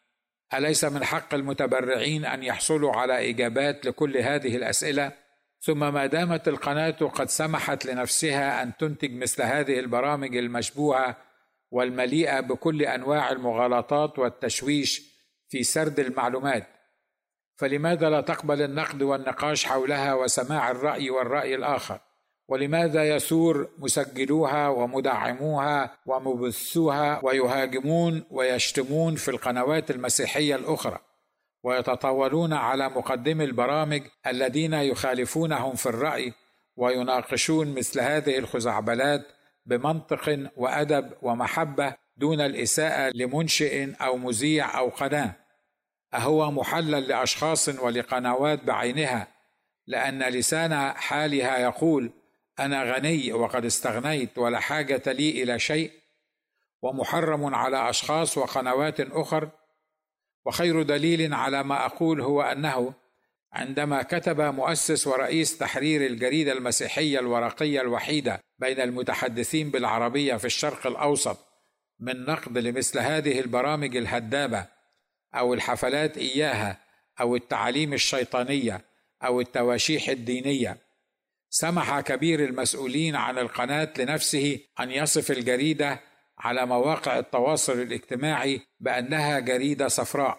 [0.58, 5.12] أليس من حق المتبرعين أن يحصلوا على إجابات لكل هذه الأسئلة؟
[5.60, 11.16] ثم ما دامت القناة قد سمحت لنفسها أن تنتج مثل هذه البرامج المشبوهة
[11.70, 15.02] والمليئة بكل أنواع المغالطات والتشويش
[15.48, 16.66] في سرد المعلومات.
[17.56, 22.00] فلماذا لا تقبل النقد والنقاش حولها وسماع الرأي والرأي الآخر؟
[22.48, 30.98] ولماذا يثور مسجلوها ومدعموها ومبثوها ويهاجمون ويشتمون في القنوات المسيحية الأخرى
[31.62, 36.32] ويتطاولون على مقدمي البرامج الذين يخالفونهم في الرأي
[36.76, 39.26] ويناقشون مثل هذه الخزعبلات
[39.66, 45.32] بمنطق وأدب ومحبة دون الإساءة لمنشئ أو مذيع أو قناة.
[46.14, 49.28] أهو محلل لأشخاص ولقنوات بعينها
[49.86, 52.10] لأن لسان حالها يقول
[52.58, 55.92] أنا غني وقد استغنيت ولا حاجة لي إلى شيء
[56.82, 59.50] ومحرم على أشخاص وقنوات أخر
[60.46, 62.94] وخير دليل على ما أقول هو أنه
[63.52, 71.38] عندما كتب مؤسس ورئيس تحرير الجريدة المسيحية الورقية الوحيدة بين المتحدثين بالعربية في الشرق الأوسط
[72.00, 74.66] من نقد لمثل هذه البرامج الهدامه
[75.34, 76.78] أو الحفلات إياها
[77.20, 78.80] أو التعاليم الشيطانية
[79.24, 80.83] أو التواشيح الدينية
[81.56, 86.00] سمح كبير المسؤولين عن القناة لنفسه أن يصف الجريدة
[86.38, 90.38] على مواقع التواصل الاجتماعي بأنها جريدة صفراء.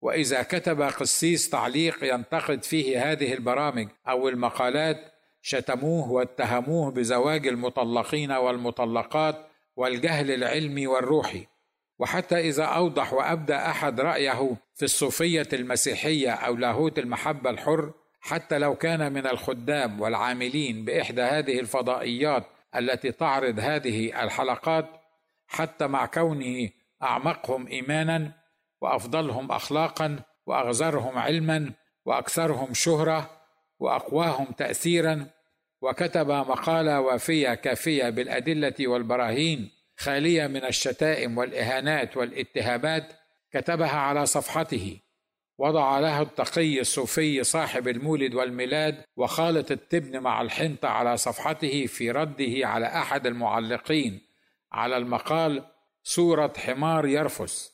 [0.00, 9.46] وإذا كتب قسيس تعليق ينتقد فيه هذه البرامج أو المقالات شتموه واتهموه بزواج المطلقين والمطلقات
[9.76, 11.46] والجهل العلمي والروحي.
[11.98, 17.92] وحتى إذا أوضح وابدى أحد رأيه في الصوفية المسيحية أو لاهوت المحبة الحر
[18.26, 24.86] حتى لو كان من الخدام والعاملين بإحدى هذه الفضائيات التي تعرض هذه الحلقات
[25.46, 26.68] حتى مع كونه
[27.02, 28.32] أعمقهم ايمانا
[28.80, 31.72] وأفضلهم اخلاقا وأغزرهم علما
[32.04, 33.30] وأكثرهم شهرة
[33.78, 35.26] وأقواهم تاثيرا
[35.82, 43.12] وكتب مقالة وافية كافية بالأدلة والبراهين خالية من الشتائم والإهانات والاتهامات
[43.52, 45.00] كتبها على صفحته.
[45.58, 52.68] وضع له التقي الصوفي صاحب المولد والميلاد وخالط التبن مع الحنطة على صفحته في رده
[52.68, 54.20] على أحد المعلقين.
[54.72, 55.64] على المقال
[56.02, 57.72] صورة حمار يرفس.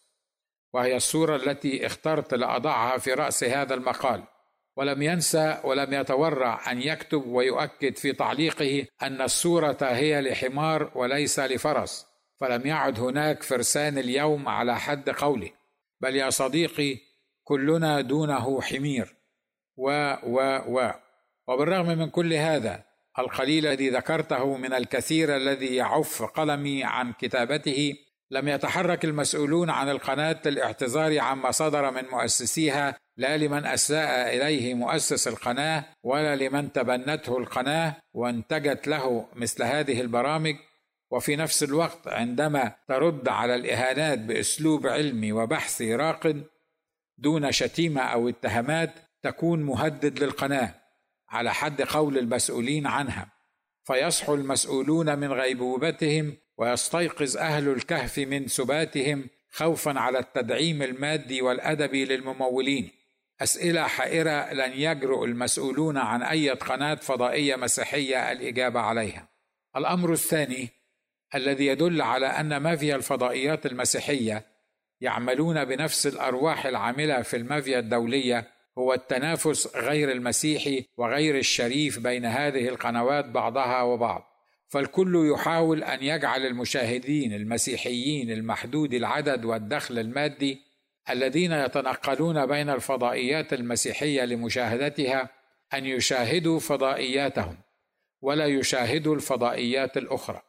[0.74, 4.22] وهي الصورة التي اخترت لأضعها في رأس هذا المقال.
[4.76, 12.06] ولم ينسى ولم يتورع أن يكتب ويؤكد في تعليقه أن الصورة هي لحمار وليس لفرس.
[12.40, 15.50] فلم يعد هناك فرسان اليوم على حد قوله.
[16.00, 17.11] بل يا صديقي
[17.44, 19.16] كلنا دونه حمير.
[19.76, 20.92] و و و.
[21.48, 22.84] وبالرغم من كل هذا
[23.18, 27.94] القليل الذي ذكرته من الكثير الذي يعف قلمي عن كتابته
[28.30, 35.28] لم يتحرك المسؤولون عن القناة للاعتذار عما صدر من مؤسسيها لا لمن أساء إليه مؤسس
[35.28, 40.54] القناة ولا لمن تبنته القناة وانتجت له مثل هذه البرامج.
[41.10, 46.44] وفي نفس الوقت عندما ترد على الإهانات بأسلوب علمي وبحثي راقد
[47.22, 50.74] دون شتيمة أو اتهامات تكون مهدد للقناة
[51.28, 53.32] على حد قول المسؤولين عنها.
[53.84, 62.90] فيصحو المسؤولون من غيبوبتهم ويستيقظ أهل الكهف من سباتهم خوفا على التدعيم المادي والادبي للممولين.
[63.40, 69.28] أسئلة حائرة لن يجرؤ المسؤولون عن أي قناة فضائية مسيحية الإجابة عليها.
[69.76, 70.68] الأمر الثاني
[71.34, 74.51] الذي يدل على أن مافيا الفضائيات المسيحية
[75.02, 82.68] يعملون بنفس الأرواح العاملة في المافيا الدولية هو التنافس غير المسيحي وغير الشريف بين هذه
[82.68, 84.24] القنوات بعضها وبعض.
[84.68, 90.60] فالكل يحاول أن يجعل المشاهدين المسيحيين المحدود العدد والدخل المادي
[91.10, 95.28] الذين يتنقلون بين الفضائيات المسيحية لمشاهدتها
[95.74, 97.58] أن يشاهدوا فضائياتهم
[98.20, 100.42] ولا يشاهدوا الفضائيات الأخرى.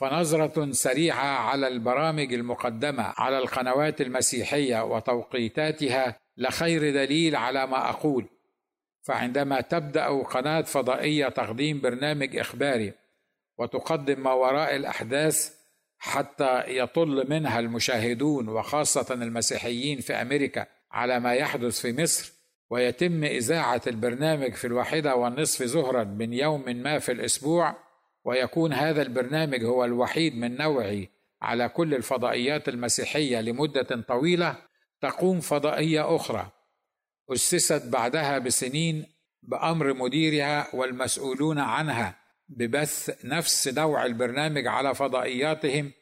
[0.00, 8.26] فنظرة سريعة على البرامج المقدمة على القنوات المسيحية وتوقيتاتها لخير دليل على ما أقول.
[9.02, 12.92] فعندما تبدأ قناة فضائية تقديم برنامج إخباري
[13.58, 15.54] وتقدم ما وراء الأحداث
[15.98, 22.32] حتى يطل منها المشاهدون وخاصة المسيحيين في أمريكا على ما يحدث في مصر
[22.70, 27.89] ويتم إذاعة البرنامج في الواحدة والنصف ظهرا من يوم ما في الأسبوع
[28.24, 31.06] ويكون هذا البرنامج هو الوحيد من نوعه
[31.42, 34.56] على كل الفضائيات المسيحية لمدة طويلة
[35.00, 36.50] تقوم فضائية أخرى
[37.32, 39.06] أسست بعدها بسنين
[39.42, 42.16] بأمر مديرها والمسؤولون عنها
[42.48, 45.92] ببث نفس نوع البرنامج على فضائياتهم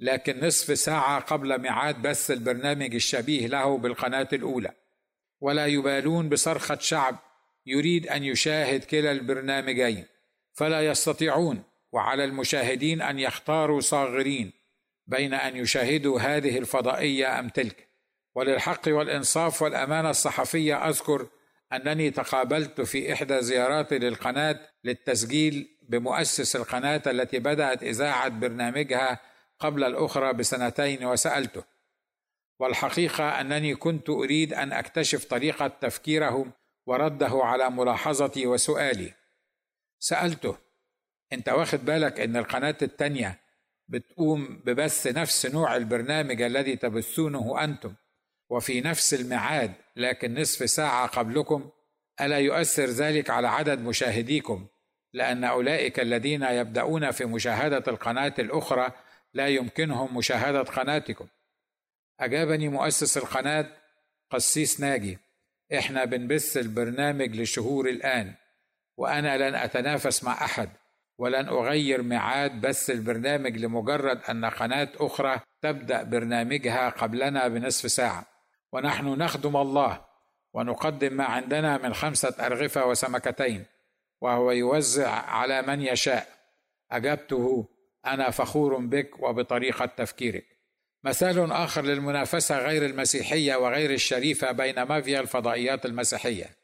[0.00, 4.72] لكن نصف ساعة قبل ميعاد بث البرنامج الشبيه له بالقناة الأولى.
[5.40, 7.18] ولا يبالون بصرخة شعب
[7.66, 10.04] يريد أن يشاهد كلا البرنامجين.
[10.52, 11.62] فلا يستطيعون
[11.92, 14.52] وعلى المشاهدين أن يختاروا صاغرين
[15.06, 17.88] بين أن يشاهدوا هذه الفضائية أم تلك.
[18.34, 21.26] وللحق والإنصاف والأمانة الصحفية أذكر
[21.72, 29.20] أنني تقابلت في إحدى زياراتي للقناة للتسجيل بمؤسس القناة التي بدأت إذاعة برنامجها
[29.58, 31.64] قبل الأخرى بسنتين وسألته.
[32.58, 36.52] والحقيقة أنني كنت أريد أن أكتشف طريقة تفكيرهم
[36.86, 39.21] ورده على ملاحظتي وسؤالي.
[40.02, 40.58] سألته
[41.32, 43.38] أنت واخد بالك إن القناة التانية
[43.88, 47.94] بتقوم ببث نفس نوع البرنامج الذي تبثونه أنتم
[48.50, 51.70] وفي نفس الميعاد لكن نصف ساعة قبلكم
[52.20, 54.66] ألا يؤثر ذلك على عدد مشاهديكم؟
[55.12, 58.92] لأن أولئك الذين يبدأون في مشاهدة القناة الأخرى
[59.34, 61.26] لا يمكنهم مشاهدة قناتكم.
[62.20, 63.76] أجابني مؤسس القناة
[64.30, 65.18] قسيس ناجي
[65.78, 68.41] إحنا بنبث البرنامج لشهور الآن.
[68.96, 70.68] وأنا لن أتنافس مع أحد
[71.18, 78.26] ولن أغير ميعاد بث البرنامج لمجرد أن قناة أخرى تبدأ برنامجها قبلنا بنصف ساعة.
[78.72, 80.04] ونحن نخدم الله
[80.52, 83.64] ونقدم ما عندنا من خمسة أرغفة وسمكتين
[84.20, 86.26] وهو يوزع على من يشاء.
[86.90, 87.68] أجبته
[88.06, 90.44] أنا فخور بك وبطريقة تفكيرك.
[91.04, 96.61] مثال آخر للمنافسة غير المسيحية وغير الشريفة بين مافيا الفضائيات المسيحية.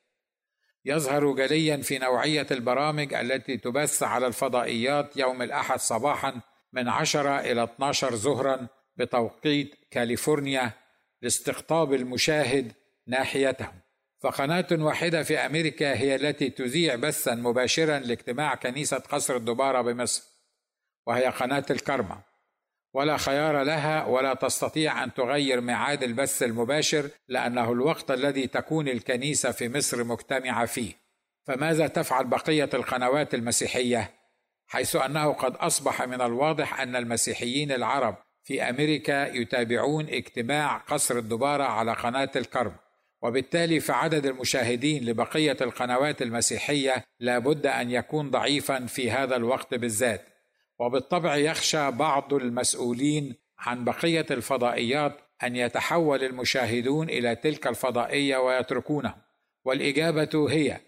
[0.84, 6.40] يظهر جليا في نوعية البرامج التي تبث على الفضائيات يوم الأحد صباحا
[6.72, 10.72] من 10 إلى 12 ظهرا بتوقيت كاليفورنيا
[11.22, 12.72] لاستقطاب المشاهد
[13.06, 13.80] ناحيتهم.
[14.20, 20.22] فقناة واحدة في أمريكا هي التي تذيع بثا مباشرا لاجتماع كنيسة قصر الدبارة بمصر
[21.06, 22.27] وهي قناة الكرمة
[22.98, 29.50] ولا خيار لها ولا تستطيع أن تغير ميعاد البث المباشر لأنه الوقت الذي تكون الكنيسة
[29.50, 30.92] في مصر مجتمعة فيه.
[31.46, 34.10] فماذا تفعل بقية القنوات المسيحية؟
[34.66, 41.64] حيث أنه قد أصبح من الواضح أن المسيحيين العرب في أمريكا يتابعون اجتماع قصر الدبارة
[41.64, 42.76] على قناة الكرم
[43.22, 50.27] وبالتالي فعدد المشاهدين لبقية القنوات المسيحية لا بد أن يكون ضعيفا في هذا الوقت بالذات.
[50.78, 59.14] وبالطبع يخشى بعض المسؤولين عن بقية الفضائيات أن يتحول المشاهدون إلى تلك الفضائية ويتركونه
[59.64, 60.80] والإجابة هي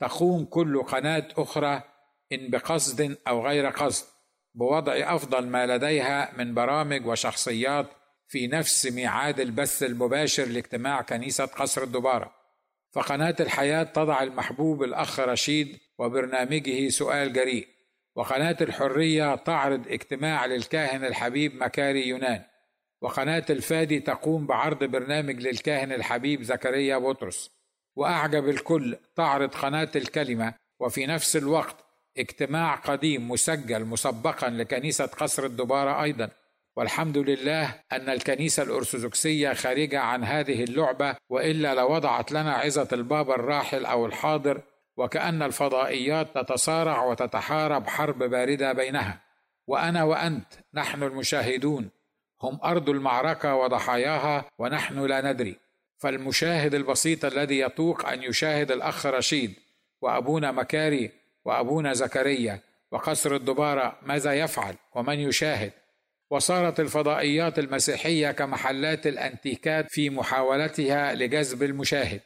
[0.00, 1.82] تقوم كل قناة أخرى
[2.32, 4.06] إن بقصد أو غير قصد
[4.54, 7.86] بوضع أفضل ما لديها من برامج وشخصيات
[8.28, 12.34] في نفس ميعاد البث المباشر لاجتماع كنيسة قصر الدبارة.
[12.92, 17.68] فقناة الحياة تضع المحبوب الأخ رشيد وبرنامجه سؤال جريء.
[18.16, 22.42] وقناة الحرية تعرض اجتماع للكاهن الحبيب مكاري يونان.
[23.02, 27.50] وقناة الفادي تقوم بعرض برنامج للكاهن الحبيب زكريا بطرس.
[27.96, 31.76] وأعجب الكل تعرض قناة الكلمة وفي نفس الوقت
[32.18, 36.30] اجتماع قديم مسجل مسبقا لكنيسة قصر الدبارة أيضا.
[36.76, 43.84] والحمد لله أن الكنيسة الأرثوذكسية خارجة عن هذه اللعبة وإلا لوضعت لنا عظة البابا الراحل
[43.86, 44.60] أو الحاضر
[45.00, 49.20] وكأن الفضائيات تتصارع وتتحارب حرب باردة بينها.
[49.66, 51.90] وأنا وأنت نحن المشاهدون.
[52.42, 55.56] هم أرض المعركة وضحاياها ونحن لا ندري.
[55.98, 59.54] فالمشاهد البسيط الذي يطوق أن يشاهد الأخ رشيد
[60.02, 61.10] وأبونا مكاري
[61.44, 65.72] وأبونا زكريا وقصر الدبارة ماذا يفعل ومن يشاهد؟
[66.30, 72.20] وصارت الفضائيات المسيحية كمحلات الأنتيكات في محاولتها لجذب المشاهد.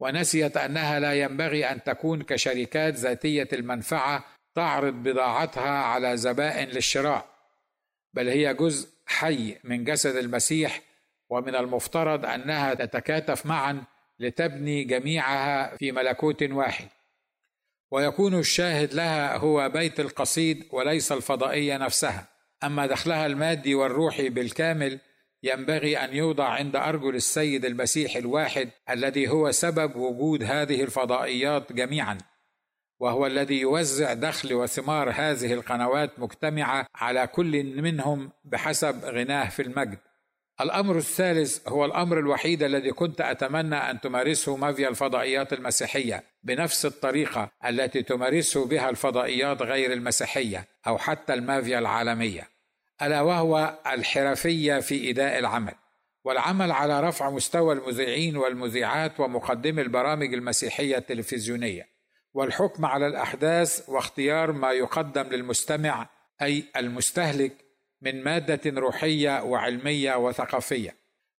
[0.00, 4.24] ونسيت أنها لا ينبغي أن تكون كشركات ذاتية المنفعة
[4.54, 7.26] تعرض بضاعتها على زبائن للشراء
[8.14, 10.80] بل هي جزء حي من جسد المسيح
[11.30, 13.84] ومن المفترض أنها تتكاتف معا
[14.18, 16.88] لتبني جميعها في ملكوت واحد.
[17.90, 22.28] ويكون الشاهد لها هو بيت القصيد وليس الفضائية نفسها.
[22.64, 25.00] أما دخلها المادي والروحي بالكامل
[25.42, 32.18] ينبغي أن يوضع عند أرجل السيد المسيح الواحد الذي هو سبب وجود هذه الفضائيات جميعا
[33.00, 39.98] وهو الذي يوزع دخل وثمار هذه القنوات مجتمعة على كل منهم بحسب غناه في المجد.
[40.60, 47.50] الأمر الثالث هو الأمر الوحيد الذي كنت أتمنى أن تمارسه مافيا الفضائيات المسيحية بنفس الطريقة
[47.66, 52.57] التي تمارسه بها الفضائيات غير المسيحية أو حتى المافيا العالمية.
[53.02, 55.74] ألا وهو الحرفية في إداء العمل
[56.24, 61.88] والعمل على رفع مستوى المذيعين والمذيعات ومقدمي البرامج المسيحية التلفزيونية
[62.34, 66.08] والحكم على الأحداث واختيار ما يقدم للمستمع
[66.42, 67.52] أي المستهلك
[68.02, 70.94] من مادة روحية وعلمية وثقافية.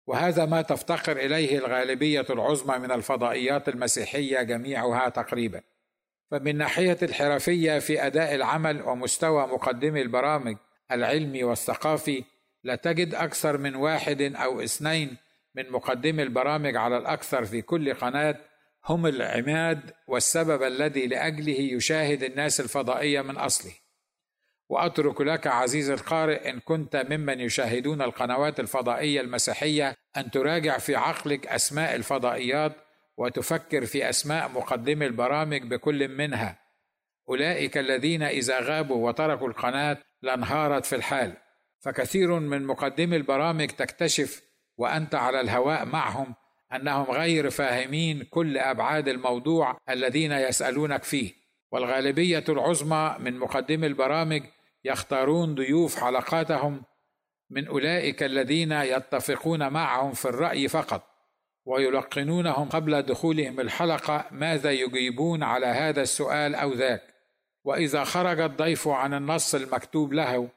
[0.07, 5.62] وهذا ما تفتقر إليه الغالبية العظمى من الفضائيات المسيحية جميعها تقريبا.
[6.32, 10.57] فمن ناحية الحرفية في أداء العمل ومستوى مقدمي البرامج
[10.91, 12.23] العلمي والثقافي
[12.63, 15.17] لا تجد أكثر من واحد أو اثنين
[15.55, 18.35] من مقدمي البرامج على الأكثر في كل قناة
[18.85, 23.73] هم العماد والسبب الذي لأجله يشاهد الناس الفضائية من أصله.
[24.69, 31.47] وأترك لك عزيزي القارئ إن كنت ممن يشاهدون القنوات الفضائية المسيحية أن تراجع في عقلك
[31.47, 32.75] أسماء الفضائيات
[33.17, 36.59] وتفكر في أسماء مقدمي البرامج بكل منها.
[37.29, 41.34] أولئك الذين إذا غابوا وتركوا القناة لانهارت في الحال.
[41.80, 44.41] فكثير من مقدمي البرامج تكتشف
[44.78, 46.36] وأنت على الهواء معهم
[46.76, 51.34] أنهم غير فاهمين كل أبعاد الموضوع الذين يسألونك فيه.
[51.72, 54.43] والغالبية العظمى من مقدمي البرامج
[54.84, 56.84] يختارون ضيوف حلقاتهم
[57.49, 61.03] من أولئك الذين يتفقون معهم في الرأي فقط
[61.65, 67.09] ويلقنونهم قبل دخولهم الحلقة ماذا يجيبون على هذا السؤال أو ذاك.
[67.64, 70.49] وإذا خرج الضيف عن النص المكتوب له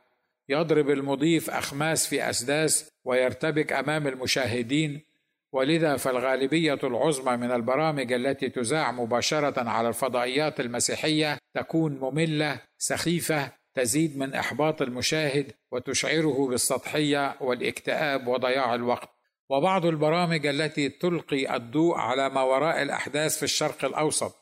[0.48, 5.00] يضرب المضيف أخماس في أسداس ويرتبك أمام المشاهدين.
[5.52, 14.18] ولذا فالغالبية العظمى من البرامج التي تذاع مباشرة على الفضائيات المسيحية تكون مملة سخيفة تزيد
[14.18, 19.08] من إحباط المشاهد وتشعره بالسطحية والاكتئاب وضياع الوقت.
[19.50, 24.36] وبعض البرامج التي تلقي الضوء على ما وراء الأحداث في الشرق الأوسط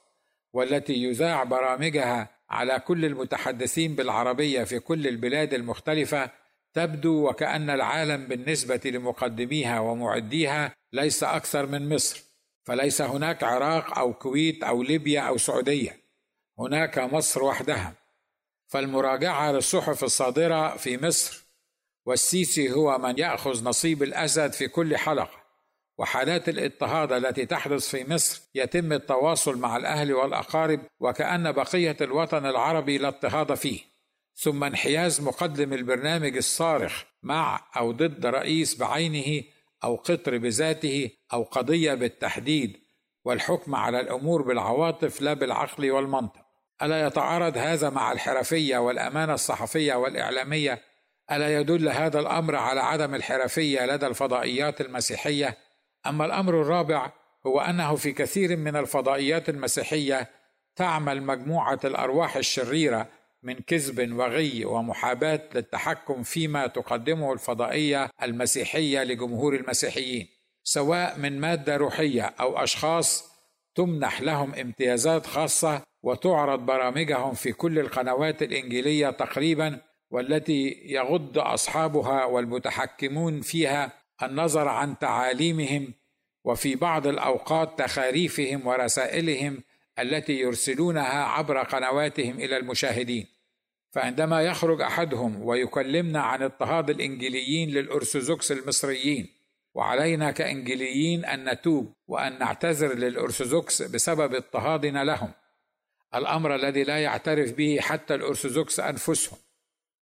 [0.53, 6.31] والتي يذاع برامجها على كل المتحدثين بالعربية في كل البلاد المختلفة
[6.75, 12.23] تبدو وكأن العالم بالنسبة لمقدميها ومعديها ليس أكثر من مصر
[12.65, 16.01] فليس هناك عراق أو كويت أو ليبيا أو سعودية
[16.59, 17.95] هناك مصر وحدها.
[18.69, 21.45] فالمراجعة للصحف الصادرة في مصر
[22.07, 25.40] والسيسي هو من يأخذ نصيب الأسد في كل حلقة.
[26.01, 32.99] وحالات الاضطهاد التي تحدث في مصر يتم التواصل مع الأهل والأقارب وكأن بقية الوطن العربي
[32.99, 33.81] لا اضطهاد فيه.
[34.35, 39.43] ثم انحياز مقدم البرنامج الصارخ مع أو ضد رئيس بعينه
[39.85, 42.77] أو قطر بذاته أو قضية بالتحديد
[43.25, 46.41] والحكم على الأمور بالعواطف لا بالعقل والمنطق.
[46.83, 50.83] ألا يتعارض هذا مع الحرفية والأمانة الصحفية والإعلامية؟
[51.33, 55.70] ألا يدل هذا الأمر على عدم الحرفية لدى الفضائيات المسيحية؟
[56.07, 57.13] أما الأمر الرابع
[57.47, 60.31] هو أنه في كثير من الفضائيات المسيحية
[60.77, 63.09] تعمل مجموعة الأرواح الشريرة
[63.43, 70.29] من كذب وغي ومحاباة للتحكم فيما تقدمه الفضائية المسيحية لجمهور المسيحيين
[70.63, 73.31] سواء من مادة روحية أو أشخاص
[73.75, 79.81] تمنح لهم امتيازات خاصة وتعرض برامجهم في كل القنوات الإنجيلية تقريبا
[80.11, 83.93] والتي يغض أصحابها والمتحكمون فيها
[84.23, 85.95] النظر عن تعاليمهم
[86.45, 89.63] وفي بعض الأوقات تخاريفهم ورسائلهم
[89.99, 93.27] التي يرسلونها عبر قنواتهم إلى المشاهدين.
[93.91, 99.29] فعندما يخرج أحدهم ويكلمنا عن اضطهاد الانجيليين للأرثوذكس المصريين
[99.75, 105.33] وعلينا كانجيليين أن نتوب وأن نعتذر للأرثوذكس بسبب اضطهادنا لهم
[106.15, 109.39] الأمر الذي لا يعترف به حتى الأرثوذكس أنفسهم.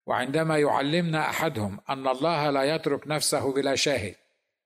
[0.06, 4.14] وعندما يعلمنا أحدهم أن الله لا يترك نفسه بلا شاهد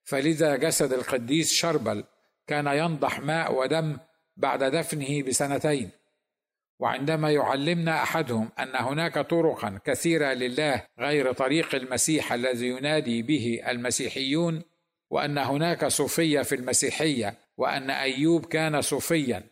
[0.04, 2.04] فلذا جسد القديس شربل
[2.46, 3.96] كان ينضح ماء ودم
[4.36, 5.90] بعد دفنه بسنتين.
[6.80, 14.62] وعندما يعلمنا أحدهم أن هناك طرقا كثيرة لله غير طريق المسيح الذي ينادي به المسيحيون
[15.10, 19.42] وأن هناك صوفية في المسيحية وأن أيوب كان صوفيا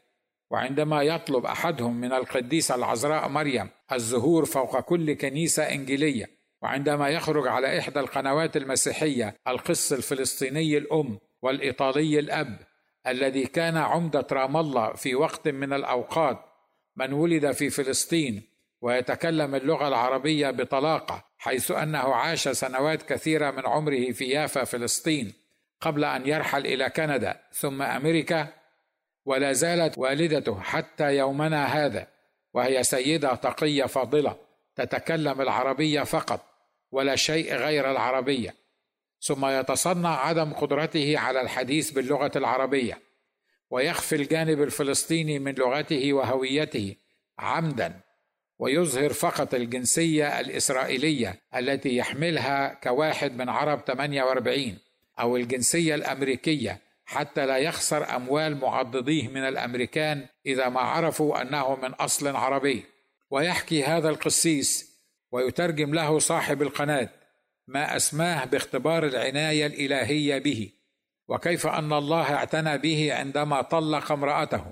[0.50, 7.78] وعندما يطلب أحدهم من القديسه العذراء مريم الظهور فوق كل كنيسة إنجيلية وعندما يخرج على
[7.78, 12.58] إحدى القنوات المسيحية القس الفلسطيني الأم والإيطالي الأب
[13.06, 16.38] الذي كان عمدة رام الله في وقت من الأوقات
[16.96, 18.42] من ولد في فلسطين
[18.80, 25.32] ويتكلم اللغة العربية بطلاقة حيث أنه عاش سنوات كثيرة من عمره في يافا فلسطين
[25.80, 28.48] قبل أن يرحل إلى كندا ثم أمريكا
[29.26, 32.06] ولا زالت والدته حتى يومنا هذا
[32.54, 34.36] وهي سيدة تقية فاضله
[34.76, 36.40] تتكلم العربية فقط
[36.90, 38.54] ولا شيء غير العربية.
[39.20, 42.98] ثم يتصنع عدم قدرته على الحديث باللغة العربية
[43.70, 46.96] ويخفي الجانب الفلسطيني من لغته وهويته
[47.38, 48.00] عمدا
[48.58, 54.78] ويظهر فقط الجنسية الإسرائيلية التي يحملها كواحد من عرب 48
[55.20, 61.94] أو الجنسية الأمريكية حتى لا يخسر أموال معضديه من الأمريكان إذا ما عرفوا أنه من
[61.94, 62.84] أصل عربي.
[63.30, 64.96] ويحكي هذا القسيس
[65.32, 67.08] ويترجم له صاحب القناة
[67.66, 70.70] ما أسماه باختبار العناية الإلهية به
[71.28, 74.64] وكيف أن الله اعتنى به عندما طلق امرأته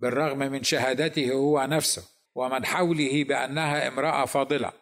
[0.00, 4.72] بالرغم من شهادته هو نفسه ومن حوله بأنها امرأة فاضلة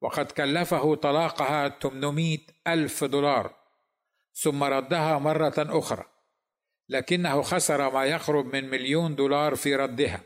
[0.00, 3.61] وقد كلفه طلاقها 800 ألف دولار.
[4.34, 6.04] ثم ردها مرة أخرى.
[6.88, 10.20] لكنه خسر ما يقرب من مليون دولار في ردها.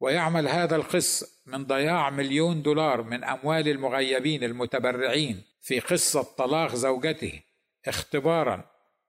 [0.00, 7.40] ويعمل هذا القس من ضياع مليون دولار من أموال المغيبين المتبرعين في قصة طلاق زوجته
[7.86, 8.64] اختبارا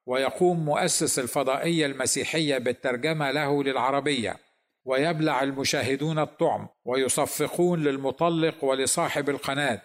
[0.05, 4.37] ويقوم مؤسس الفضائية المسيحية بالترجمة له للعربية.
[4.85, 9.81] ويبلع المشاهدون الطعم ويصفقون للمطلق ولصاحب القناة.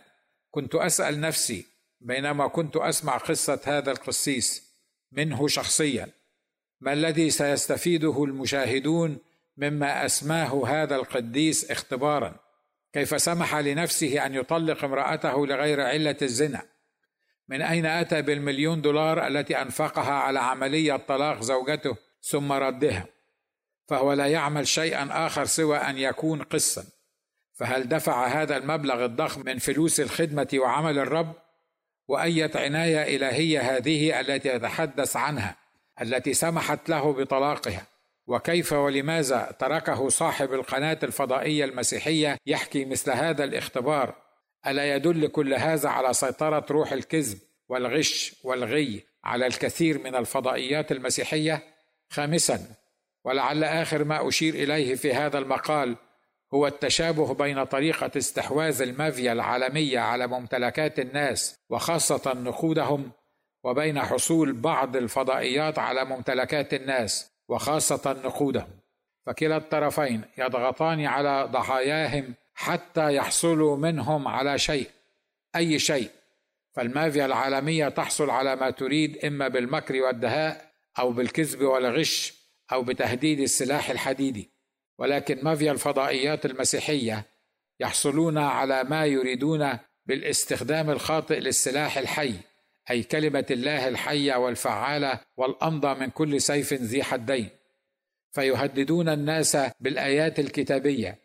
[0.50, 1.73] كنت أسأل نفسي
[2.04, 4.74] بينما كنت أسمع قصة هذا القسيس
[5.12, 6.08] منه شخصيا.
[6.80, 9.18] ما الذي سيستفيده المشاهدون
[9.56, 12.36] مما أسماه هذا القديس اختبارا؟
[12.92, 16.62] كيف سمح لنفسه أن يطلق امرأته لغير علة الزنا؟
[17.48, 23.06] من أين أتى بالمليون دولار التي أنفقها على عملية طلاق زوجته ثم ردها؟
[23.88, 26.84] فهو لا يعمل شيئا آخر سوى أن يكون قسا.
[27.54, 31.43] فهل دفع هذا المبلغ الضخم من فلوس الخدمة وعمل الرب؟
[32.08, 35.56] واية عنايه إلهية هذه التي يتحدث عنها
[36.00, 37.86] التي سمحت له بطلاقها.
[38.26, 44.14] وكيف ولماذا تركه صاحب القناة الفضائية المسيحية يحكي مثل هذا الاختبار؟
[44.66, 47.38] ألا يدل كل هذا على سيطرة روح الكذب
[47.68, 51.62] والغش والغي على الكثير من الفضائيات المسيحية؟
[52.10, 52.60] خامسا
[53.24, 55.96] ولعل آخر ما أشير إليه في هذا المقال
[56.54, 63.10] هو التشابه بين طريقة استحواذ المافيا العالمية على ممتلكات الناس وخاصة نقودهم
[63.64, 68.68] وبين حصول بعض الفضائيات على ممتلكات الناس وخاصة نقودهم
[69.26, 74.90] فكلا الطرفين يضغطان على ضحاياهم حتى يحصلوا منهم على شيء
[75.56, 76.10] أي شيء.
[76.72, 82.34] فالمافيا العالمية تحصل على ما تريد إما بالمكر والدهاء أو بالكذب والغش
[82.72, 84.53] أو بتهديد السلاح الحديدي.
[84.98, 87.26] ولكن مافيا الفضائيات المسيحية
[87.80, 92.34] يحصلون على ما يريدون بالاستخدام الخاطئ للسلاح الحي
[92.90, 97.48] أي كلمة الله الحية والفعالة والأمضى من كل سيف ذي حدين.
[98.32, 101.18] فيهددون الناس بالآيات الكتابية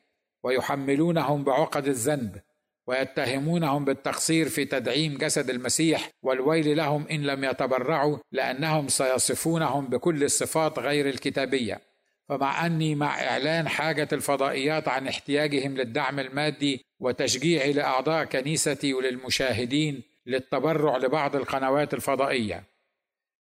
[0.43, 2.41] ويحملونهم بعقد الذنب
[2.87, 10.79] ويتهمونهم بالتقصير في تدعيم جسد المسيح والويل لهم إن لم يتبرعوا لأنهم سيصفونهم بكل الصفات
[10.79, 11.88] غير الكتابية.
[12.29, 20.97] فمع أني مع إعلان حاجة الفضائيات عن احتياجهم للدعم المادي وتشجيعي لأعضاء كنيستي وللمشاهدين للتبرع
[20.97, 22.63] لبعض القنوات الفضائية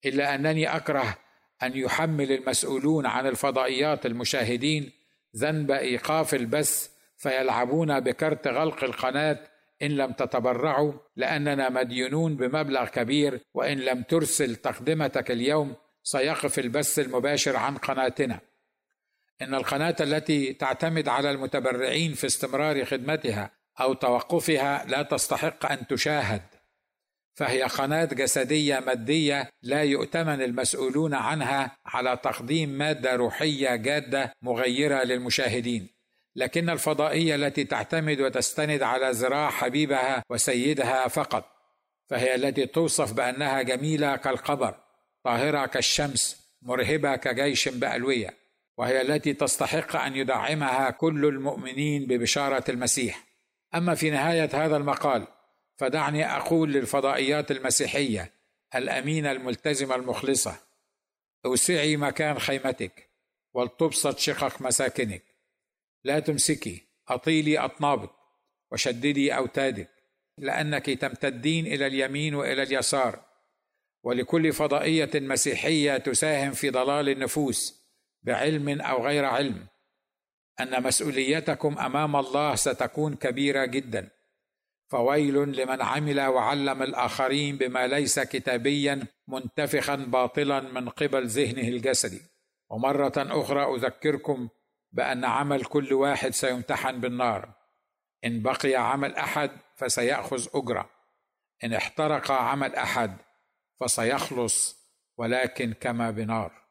[0.04, 1.18] إلا أنني أكره
[1.62, 4.92] أن يحمل المسؤولون عن الفضائيات المشاهدين
[5.36, 9.38] ذنب إيقاف البث فيلعبون بكرت غلق القناة
[9.82, 17.56] إن لم تتبرعوا لأننا مديونون بمبلغ كبير وإن لم ترسل تقدمتك اليوم سيقف البث المباشر
[17.56, 18.40] عن قناتنا.
[19.42, 26.42] إن القناة التي تعتمد على المتبرعين في استمرار خدمتها أو توقفها لا تستحق أن تشاهد
[27.36, 35.88] فهي قناة جسدية مادية لا يؤتمن المسؤولون عنها على تقديم مادة روحية جادة مغيرة للمشاهدين.
[36.36, 41.44] لكن الفضائية التي تعتمد وتستند على ذراع حبيبها وسيدها فقط
[42.08, 44.74] فهي التي توصف بأنها جميلة كالقمر
[45.24, 48.45] طاهرة كالشمس مرهبة كجيش بألوية.
[48.76, 53.26] وهي التي تستحق أن يدعمها كل المؤمنين ببشارة المسيح.
[53.74, 55.26] أما في نهاية هذا المقال
[55.76, 58.32] فدعني أقول للفضائيات المسيحية
[58.74, 60.56] الامينه الملتزمة المخلصة
[61.44, 63.10] أوسعي مكان خيمتك
[63.54, 65.22] ولتبسط شقق مساكنك.
[66.04, 68.10] لا تمسكي أطيلي أطنابك
[68.72, 69.90] وشددي أوتادك
[70.38, 73.24] لأنك تمتدين إلى اليمين وإلى اليسار.
[74.02, 77.85] ولكل فضائية مسيحية تساهم في ضلال النفوس
[78.26, 79.66] بعلم أو غير علم.
[80.60, 84.10] أن مسؤوليتكم أمام الله ستكون كبيرة جدا.
[84.88, 92.22] فويل لمن عمل وعلم الآخرين بما ليس كتابيا منتفخا باطلا من قبل ذهنه الجسدي.
[92.70, 94.48] ومرة أخرى أذكركم
[94.92, 97.52] بأن عمل كل واحد سيمتحن بالنار.
[98.24, 100.90] إن بقي عمل أحد فسيأخذ أجرة.
[101.64, 103.16] إن احترق عمل أحد
[103.80, 104.76] فسيخلص
[105.16, 106.65] ولكن كما بنار.